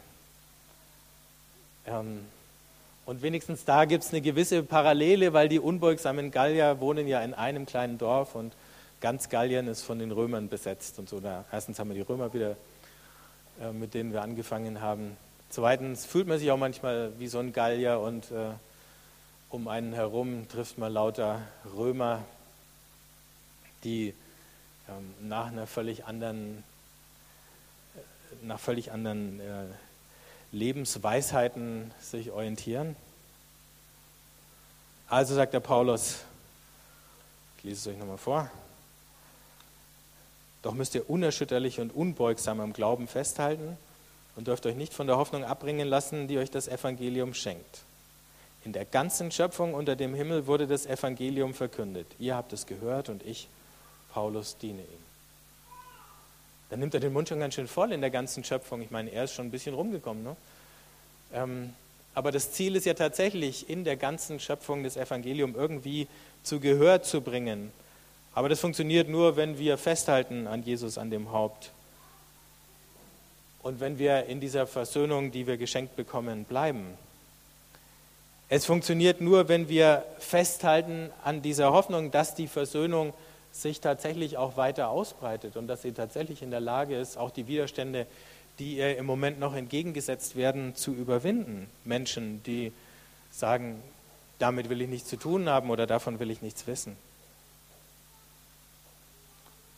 Ähm, 1.87 2.27
und 3.05 3.23
wenigstens 3.23 3.65
da 3.65 3.85
gibt 3.85 4.05
es 4.05 4.11
eine 4.11 4.21
gewisse 4.21 4.62
Parallele, 4.62 5.33
weil 5.33 5.49
die 5.49 5.59
unbeugsamen 5.59 6.31
Gallier 6.31 6.81
wohnen 6.81 7.09
ja 7.09 7.21
in 7.23 7.35
einem 7.35 7.67
kleinen 7.67 7.99
Dorf 7.99 8.35
und 8.35 8.53
ganz 9.01 9.29
Gallien 9.29 9.67
ist 9.67 9.83
von 9.83 9.99
den 9.99 10.12
Römern 10.12 10.49
besetzt 10.49 10.99
und 10.99 11.09
so. 11.09 11.19
Da, 11.19 11.45
erstens 11.51 11.79
haben 11.79 11.88
wir 11.88 11.97
die 11.97 12.03
Römer 12.03 12.33
wieder 12.33 12.57
äh, 13.61 13.73
mit 13.73 13.95
denen 13.95 14.12
wir 14.12 14.23
angefangen 14.23 14.81
haben. 14.81 15.17
Zweitens 15.51 16.07
fühlt 16.07 16.27
man 16.27 16.38
sich 16.38 16.51
auch 16.51 16.57
manchmal 16.57 17.12
wie 17.19 17.29
so 17.29 17.38
ein 17.38 17.53
Gallier 17.53 18.01
und 18.01 18.31
äh, 18.31 18.51
um 19.51 19.69
einen 19.69 19.93
herum 19.93 20.49
trifft 20.49 20.79
man 20.79 20.93
lauter 20.93 21.43
Römer, 21.77 22.25
die 23.85 24.15
ähm, 24.88 25.29
nach 25.29 25.49
einer 25.49 25.67
völlig 25.67 26.07
anderen, 26.07 26.65
nach 28.43 28.61
völlig 28.61 28.93
anderen 28.93 29.41
äh, 29.41 29.65
Lebensweisheiten 30.53 31.91
sich 32.01 32.31
orientieren. 32.31 32.97
Also 35.09 35.35
sagt 35.35 35.55
der 35.55 35.61
Paulus, 35.61 36.21
ich 37.59 37.65
lese 37.65 37.91
es 37.91 37.95
euch 37.95 37.99
nochmal 37.99 38.19
vor, 38.19 38.51
doch 40.63 40.75
müsst 40.75 40.95
ihr 40.95 41.09
unerschütterlich 41.11 41.81
und 41.81 41.95
unbeugsam 41.95 42.61
am 42.61 42.73
Glauben 42.73 43.09
festhalten 43.09 43.77
und 44.37 44.47
dürft 44.47 44.65
euch 44.67 44.77
nicht 44.77 44.95
von 44.95 45.07
der 45.07 45.17
Hoffnung 45.17 45.45
abbringen 45.45 45.89
lassen, 45.89 46.29
die 46.29 46.39
euch 46.39 46.51
das 46.51 46.69
Evangelium 46.69 47.35
schenkt. 47.35 47.81
In 48.65 48.73
der 48.73 48.85
ganzen 48.85 49.33
Schöpfung 49.33 49.75
unter 49.75 49.97
dem 49.97 50.15
Himmel 50.15 50.47
wurde 50.47 50.67
das 50.67 50.87
Evangelium 50.87 51.53
verkündet. 51.53 52.07
Ihr 52.19 52.37
habt 52.37 52.53
es 52.53 52.67
gehört 52.67 53.09
und 53.09 53.25
ich, 53.25 53.49
Paulus, 54.13 54.57
diene 54.57 54.83
ihm. 54.83 55.12
Dann 56.73 56.81
nimmt 56.81 56.95
er 56.95 56.99
den 57.01 57.13
Mund 57.13 57.29
schon 57.29 57.39
ganz 57.39 57.55
schön 57.55 57.69
voll 57.69 57.93
in 57.93 58.01
der 58.01 58.11
ganzen 58.11 58.43
Schöpfung. 58.43 58.83
Ich 58.83 58.91
meine, 58.91 59.13
er 59.13 59.25
ist 59.25 59.35
schon 59.35 59.47
ein 59.47 59.53
bisschen 59.53 59.77
rumgekommen. 59.77 60.25
Ne? 60.25 60.37
Ähm, 61.33 61.75
aber 62.15 62.33
das 62.33 62.51
Ziel 62.51 62.75
ist 62.75 62.85
ja 62.85 62.95
tatsächlich, 62.95 63.71
in 63.71 63.85
der 63.85 63.97
ganzen 63.97 64.41
Schöpfung 64.41 64.83
das 64.83 64.97
Evangelium 64.97 65.55
irgendwie 65.55 66.09
zu 66.43 66.59
Gehör 66.59 67.03
zu 67.03 67.21
bringen 67.21 67.71
aber 68.35 68.49
das 68.49 68.61
funktioniert 68.61 69.09
nur, 69.09 69.37
wenn 69.37 69.59
wir 69.59 69.77
festhalten 69.77 70.47
an 70.47 70.63
Jesus, 70.63 70.97
an 70.97 71.11
dem 71.11 71.33
Haupt. 71.33 71.71
Und 73.63 73.81
wenn 73.81 73.99
wir 73.99 74.25
in 74.25 74.41
dieser 74.41 74.67
Versöhnung, 74.67 75.31
die 75.31 75.47
wir 75.47 75.57
geschenkt 75.57 75.97
bekommen, 75.97 76.45
bleiben. 76.45 76.87
Es 78.49 78.67
funktioniert 78.67 79.21
nur, 79.21 79.49
wenn 79.49 79.69
wir 79.69 80.05
festhalten 80.19 81.11
an 81.23 81.43
dieser 81.43 81.73
Hoffnung, 81.73 82.11
dass 82.11 82.35
die 82.35 82.49
Versöhnung 82.49 83.13
sich 83.53 83.81
tatsächlich 83.81 84.38
auch 84.38 84.57
weiter 84.57 84.88
ausbreitet 84.88 85.57
und 85.57 85.69
dass 85.69 85.83
sie 85.83 85.93
tatsächlich 85.93 86.43
in 86.43 86.51
der 86.51 86.61
Lage 86.61 86.97
ist, 86.97 87.19
auch 87.19 87.31
die 87.31 87.47
Widerstände, 87.47 88.07
die 88.59 88.77
ihr 88.79 88.97
im 88.97 89.07
Moment 89.07 89.38
noch 89.38 89.55
entgegengesetzt 89.55 90.37
werden, 90.37 90.75
zu 90.75 90.93
überwinden. 90.93 91.69
Menschen, 91.85 92.43
die 92.45 92.73
sagen, 93.31 93.83
damit 94.38 94.69
will 94.69 94.81
ich 94.81 94.88
nichts 94.88 95.09
zu 95.09 95.17
tun 95.17 95.49
haben 95.49 95.71
oder 95.71 95.87
davon 95.87 96.19
will 96.19 96.31
ich 96.31 96.43
nichts 96.43 96.67
wissen. 96.67 96.97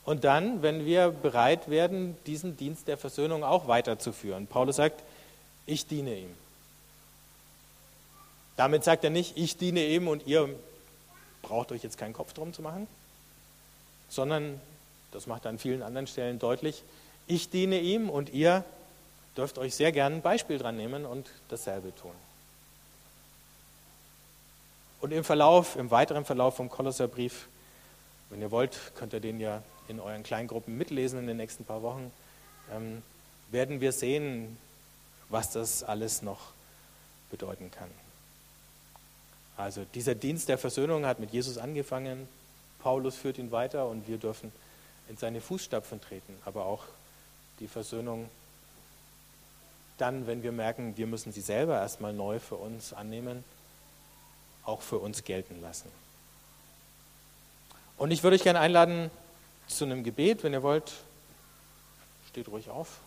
Und 0.04 0.24
dann, 0.24 0.62
wenn 0.62 0.84
wir 0.84 1.10
bereit 1.10 1.70
werden, 1.70 2.16
diesen 2.26 2.56
Dienst 2.56 2.88
der 2.88 2.98
Versöhnung 2.98 3.42
auch 3.42 3.68
weiterzuführen. 3.68 4.46
Paulus 4.46 4.76
sagt, 4.76 5.02
ich 5.66 5.86
diene 5.86 6.14
ihm. 6.14 6.30
Damit 8.56 8.84
sagt 8.84 9.02
er 9.04 9.10
nicht, 9.10 9.36
ich 9.36 9.56
diene 9.56 9.84
ihm 9.84 10.08
und 10.08 10.26
ihr 10.26 10.48
braucht 11.42 11.72
euch 11.72 11.82
jetzt 11.82 11.98
keinen 11.98 12.12
Kopf 12.12 12.32
drum 12.34 12.52
zu 12.52 12.62
machen, 12.62 12.86
sondern, 14.14 14.60
das 15.12 15.26
macht 15.26 15.44
er 15.44 15.50
an 15.50 15.58
vielen 15.58 15.82
anderen 15.82 16.06
Stellen 16.06 16.38
deutlich, 16.38 16.82
ich 17.26 17.50
diene 17.50 17.80
ihm 17.80 18.10
und 18.10 18.32
ihr 18.32 18.64
dürft 19.36 19.58
euch 19.58 19.74
sehr 19.74 19.92
gerne 19.92 20.16
ein 20.16 20.22
Beispiel 20.22 20.58
dran 20.58 20.76
nehmen 20.76 21.04
und 21.06 21.28
dasselbe 21.48 21.94
tun. 21.94 22.12
Und 25.00 25.12
im 25.12 25.24
Verlauf, 25.24 25.76
im 25.76 25.90
weiteren 25.90 26.24
Verlauf 26.24 26.56
vom 26.56 26.70
Kolosserbrief, 26.70 27.46
wenn 28.30 28.40
ihr 28.40 28.50
wollt, 28.50 28.78
könnt 28.94 29.12
ihr 29.12 29.20
den 29.20 29.40
ja 29.40 29.62
in 29.88 30.00
euren 30.00 30.22
Kleingruppen 30.22 30.78
mitlesen 30.78 31.18
in 31.18 31.26
den 31.26 31.36
nächsten 31.36 31.64
paar 31.64 31.82
Wochen, 31.82 32.10
ähm, 32.72 33.02
werden 33.50 33.80
wir 33.80 33.92
sehen, 33.92 34.56
was 35.28 35.50
das 35.50 35.82
alles 35.82 36.22
noch 36.22 36.40
bedeuten 37.30 37.70
kann. 37.70 37.90
Also 39.56 39.84
dieser 39.94 40.14
Dienst 40.14 40.48
der 40.48 40.58
Versöhnung 40.58 41.06
hat 41.06 41.20
mit 41.20 41.32
Jesus 41.32 41.58
angefangen, 41.58 42.28
Paulus 42.84 43.16
führt 43.16 43.38
ihn 43.38 43.50
weiter 43.50 43.88
und 43.88 44.06
wir 44.06 44.18
dürfen 44.18 44.52
in 45.08 45.16
seine 45.16 45.40
Fußstapfen 45.40 46.02
treten, 46.02 46.36
aber 46.44 46.66
auch 46.66 46.84
die 47.58 47.66
Versöhnung 47.66 48.28
dann, 49.96 50.26
wenn 50.26 50.42
wir 50.42 50.52
merken, 50.52 50.96
wir 50.96 51.06
müssen 51.06 51.32
sie 51.32 51.40
selber 51.40 51.78
erstmal 51.80 52.12
neu 52.12 52.38
für 52.40 52.56
uns 52.56 52.92
annehmen, 52.92 53.42
auch 54.64 54.82
für 54.82 54.98
uns 54.98 55.24
gelten 55.24 55.62
lassen. 55.62 55.90
Und 57.96 58.10
ich 58.10 58.22
würde 58.22 58.36
euch 58.36 58.42
gerne 58.42 58.60
einladen, 58.60 59.10
zu 59.66 59.84
einem 59.84 60.04
Gebet, 60.04 60.42
wenn 60.42 60.52
ihr 60.52 60.62
wollt. 60.62 60.92
Steht 62.28 62.48
ruhig 62.48 62.68
auf. 62.68 62.98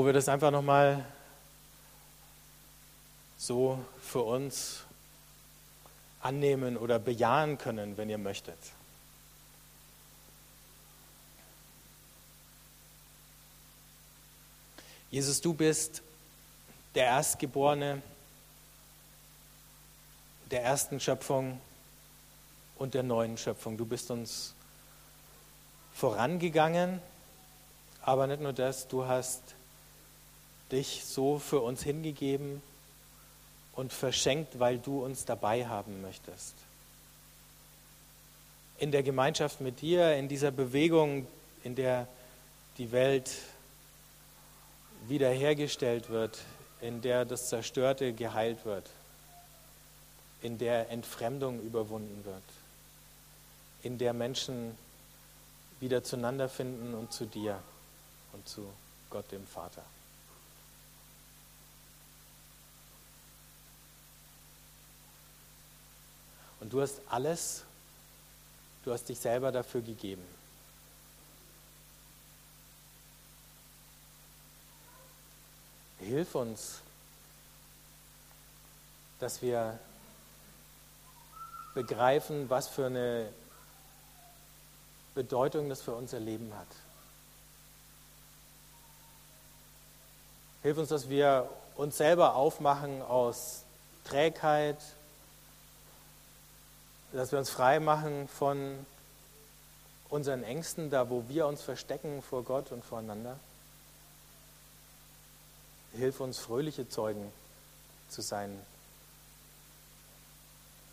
Wo 0.00 0.06
wir 0.06 0.14
das 0.14 0.30
einfach 0.30 0.50
nochmal 0.50 1.04
so 3.36 3.78
für 4.00 4.22
uns 4.22 4.84
annehmen 6.22 6.78
oder 6.78 6.98
bejahen 6.98 7.58
können, 7.58 7.98
wenn 7.98 8.08
ihr 8.08 8.16
möchtet. 8.16 8.56
Jesus, 15.10 15.42
du 15.42 15.52
bist 15.52 16.00
der 16.94 17.04
Erstgeborene 17.04 18.00
der 20.50 20.62
ersten 20.62 20.98
Schöpfung 20.98 21.60
und 22.78 22.94
der 22.94 23.02
neuen 23.02 23.36
Schöpfung. 23.36 23.76
Du 23.76 23.84
bist 23.84 24.10
uns 24.10 24.54
vorangegangen, 25.92 27.02
aber 28.00 28.26
nicht 28.26 28.40
nur 28.40 28.54
das, 28.54 28.88
du 28.88 29.04
hast 29.04 29.42
dich 30.72 31.04
so 31.04 31.38
für 31.38 31.60
uns 31.60 31.82
hingegeben 31.82 32.62
und 33.74 33.92
verschenkt, 33.92 34.58
weil 34.58 34.78
du 34.78 35.04
uns 35.04 35.24
dabei 35.24 35.66
haben 35.66 36.02
möchtest. 36.02 36.54
In 38.78 38.92
der 38.92 39.02
Gemeinschaft 39.02 39.60
mit 39.60 39.80
dir, 39.80 40.16
in 40.16 40.28
dieser 40.28 40.50
Bewegung, 40.50 41.26
in 41.64 41.74
der 41.74 42.08
die 42.78 42.92
Welt 42.92 43.30
wiederhergestellt 45.08 46.08
wird, 46.08 46.38
in 46.80 47.02
der 47.02 47.24
das 47.24 47.48
Zerstörte 47.48 48.12
geheilt 48.12 48.64
wird, 48.64 48.88
in 50.42 50.56
der 50.58 50.90
Entfremdung 50.90 51.60
überwunden 51.60 52.24
wird, 52.24 52.42
in 53.82 53.98
der 53.98 54.12
Menschen 54.12 54.76
wieder 55.80 56.02
zueinander 56.02 56.48
finden 56.48 56.94
und 56.94 57.12
zu 57.12 57.26
dir 57.26 57.58
und 58.32 58.48
zu 58.48 58.66
Gott 59.10 59.30
dem 59.32 59.46
Vater. 59.46 59.82
Und 66.60 66.72
du 66.72 66.80
hast 66.80 67.00
alles, 67.08 67.64
du 68.84 68.92
hast 68.92 69.08
dich 69.08 69.18
selber 69.18 69.50
dafür 69.50 69.80
gegeben. 69.80 70.22
Hilf 75.98 76.34
uns, 76.34 76.80
dass 79.18 79.42
wir 79.42 79.78
begreifen, 81.74 82.48
was 82.48 82.68
für 82.68 82.86
eine 82.86 83.28
Bedeutung 85.14 85.68
das 85.68 85.82
für 85.82 85.92
unser 85.92 86.20
Leben 86.20 86.52
hat. 86.54 86.66
Hilf 90.62 90.78
uns, 90.78 90.88
dass 90.88 91.08
wir 91.08 91.48
uns 91.76 91.96
selber 91.96 92.34
aufmachen 92.34 93.02
aus 93.02 93.62
Trägheit, 94.04 94.78
dass 97.12 97.32
wir 97.32 97.38
uns 97.38 97.50
frei 97.50 97.80
machen 97.80 98.28
von 98.28 98.86
unseren 100.08 100.42
Ängsten, 100.42 100.90
da 100.90 101.08
wo 101.10 101.24
wir 101.28 101.46
uns 101.46 101.62
verstecken 101.62 102.22
vor 102.22 102.42
Gott 102.44 102.72
und 102.72 102.84
voreinander. 102.84 103.38
Hilf 105.92 106.20
uns, 106.20 106.38
fröhliche 106.38 106.88
Zeugen 106.88 107.32
zu 108.08 108.22
sein 108.22 108.56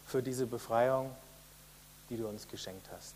für 0.08 0.24
diese 0.24 0.48
Befreiung, 0.48 1.14
die 2.10 2.18
du 2.18 2.28
uns 2.28 2.48
geschenkt 2.48 2.88
hast. 2.92 3.14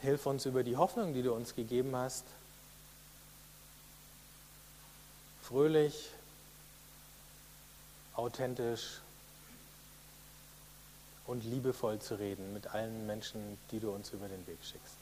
Hilf 0.00 0.26
uns 0.26 0.46
über 0.46 0.62
die 0.62 0.76
Hoffnung, 0.76 1.12
die 1.12 1.22
du 1.22 1.34
uns 1.34 1.56
gegeben 1.56 1.96
hast, 1.96 2.24
fröhlich, 5.42 6.10
authentisch 8.18 9.00
und 11.26 11.44
liebevoll 11.44 12.00
zu 12.00 12.18
reden 12.18 12.52
mit 12.52 12.66
allen 12.74 13.06
Menschen, 13.06 13.58
die 13.70 13.80
du 13.80 13.90
uns 13.90 14.10
über 14.10 14.28
den 14.28 14.46
Weg 14.46 14.58
schickst. 14.62 14.97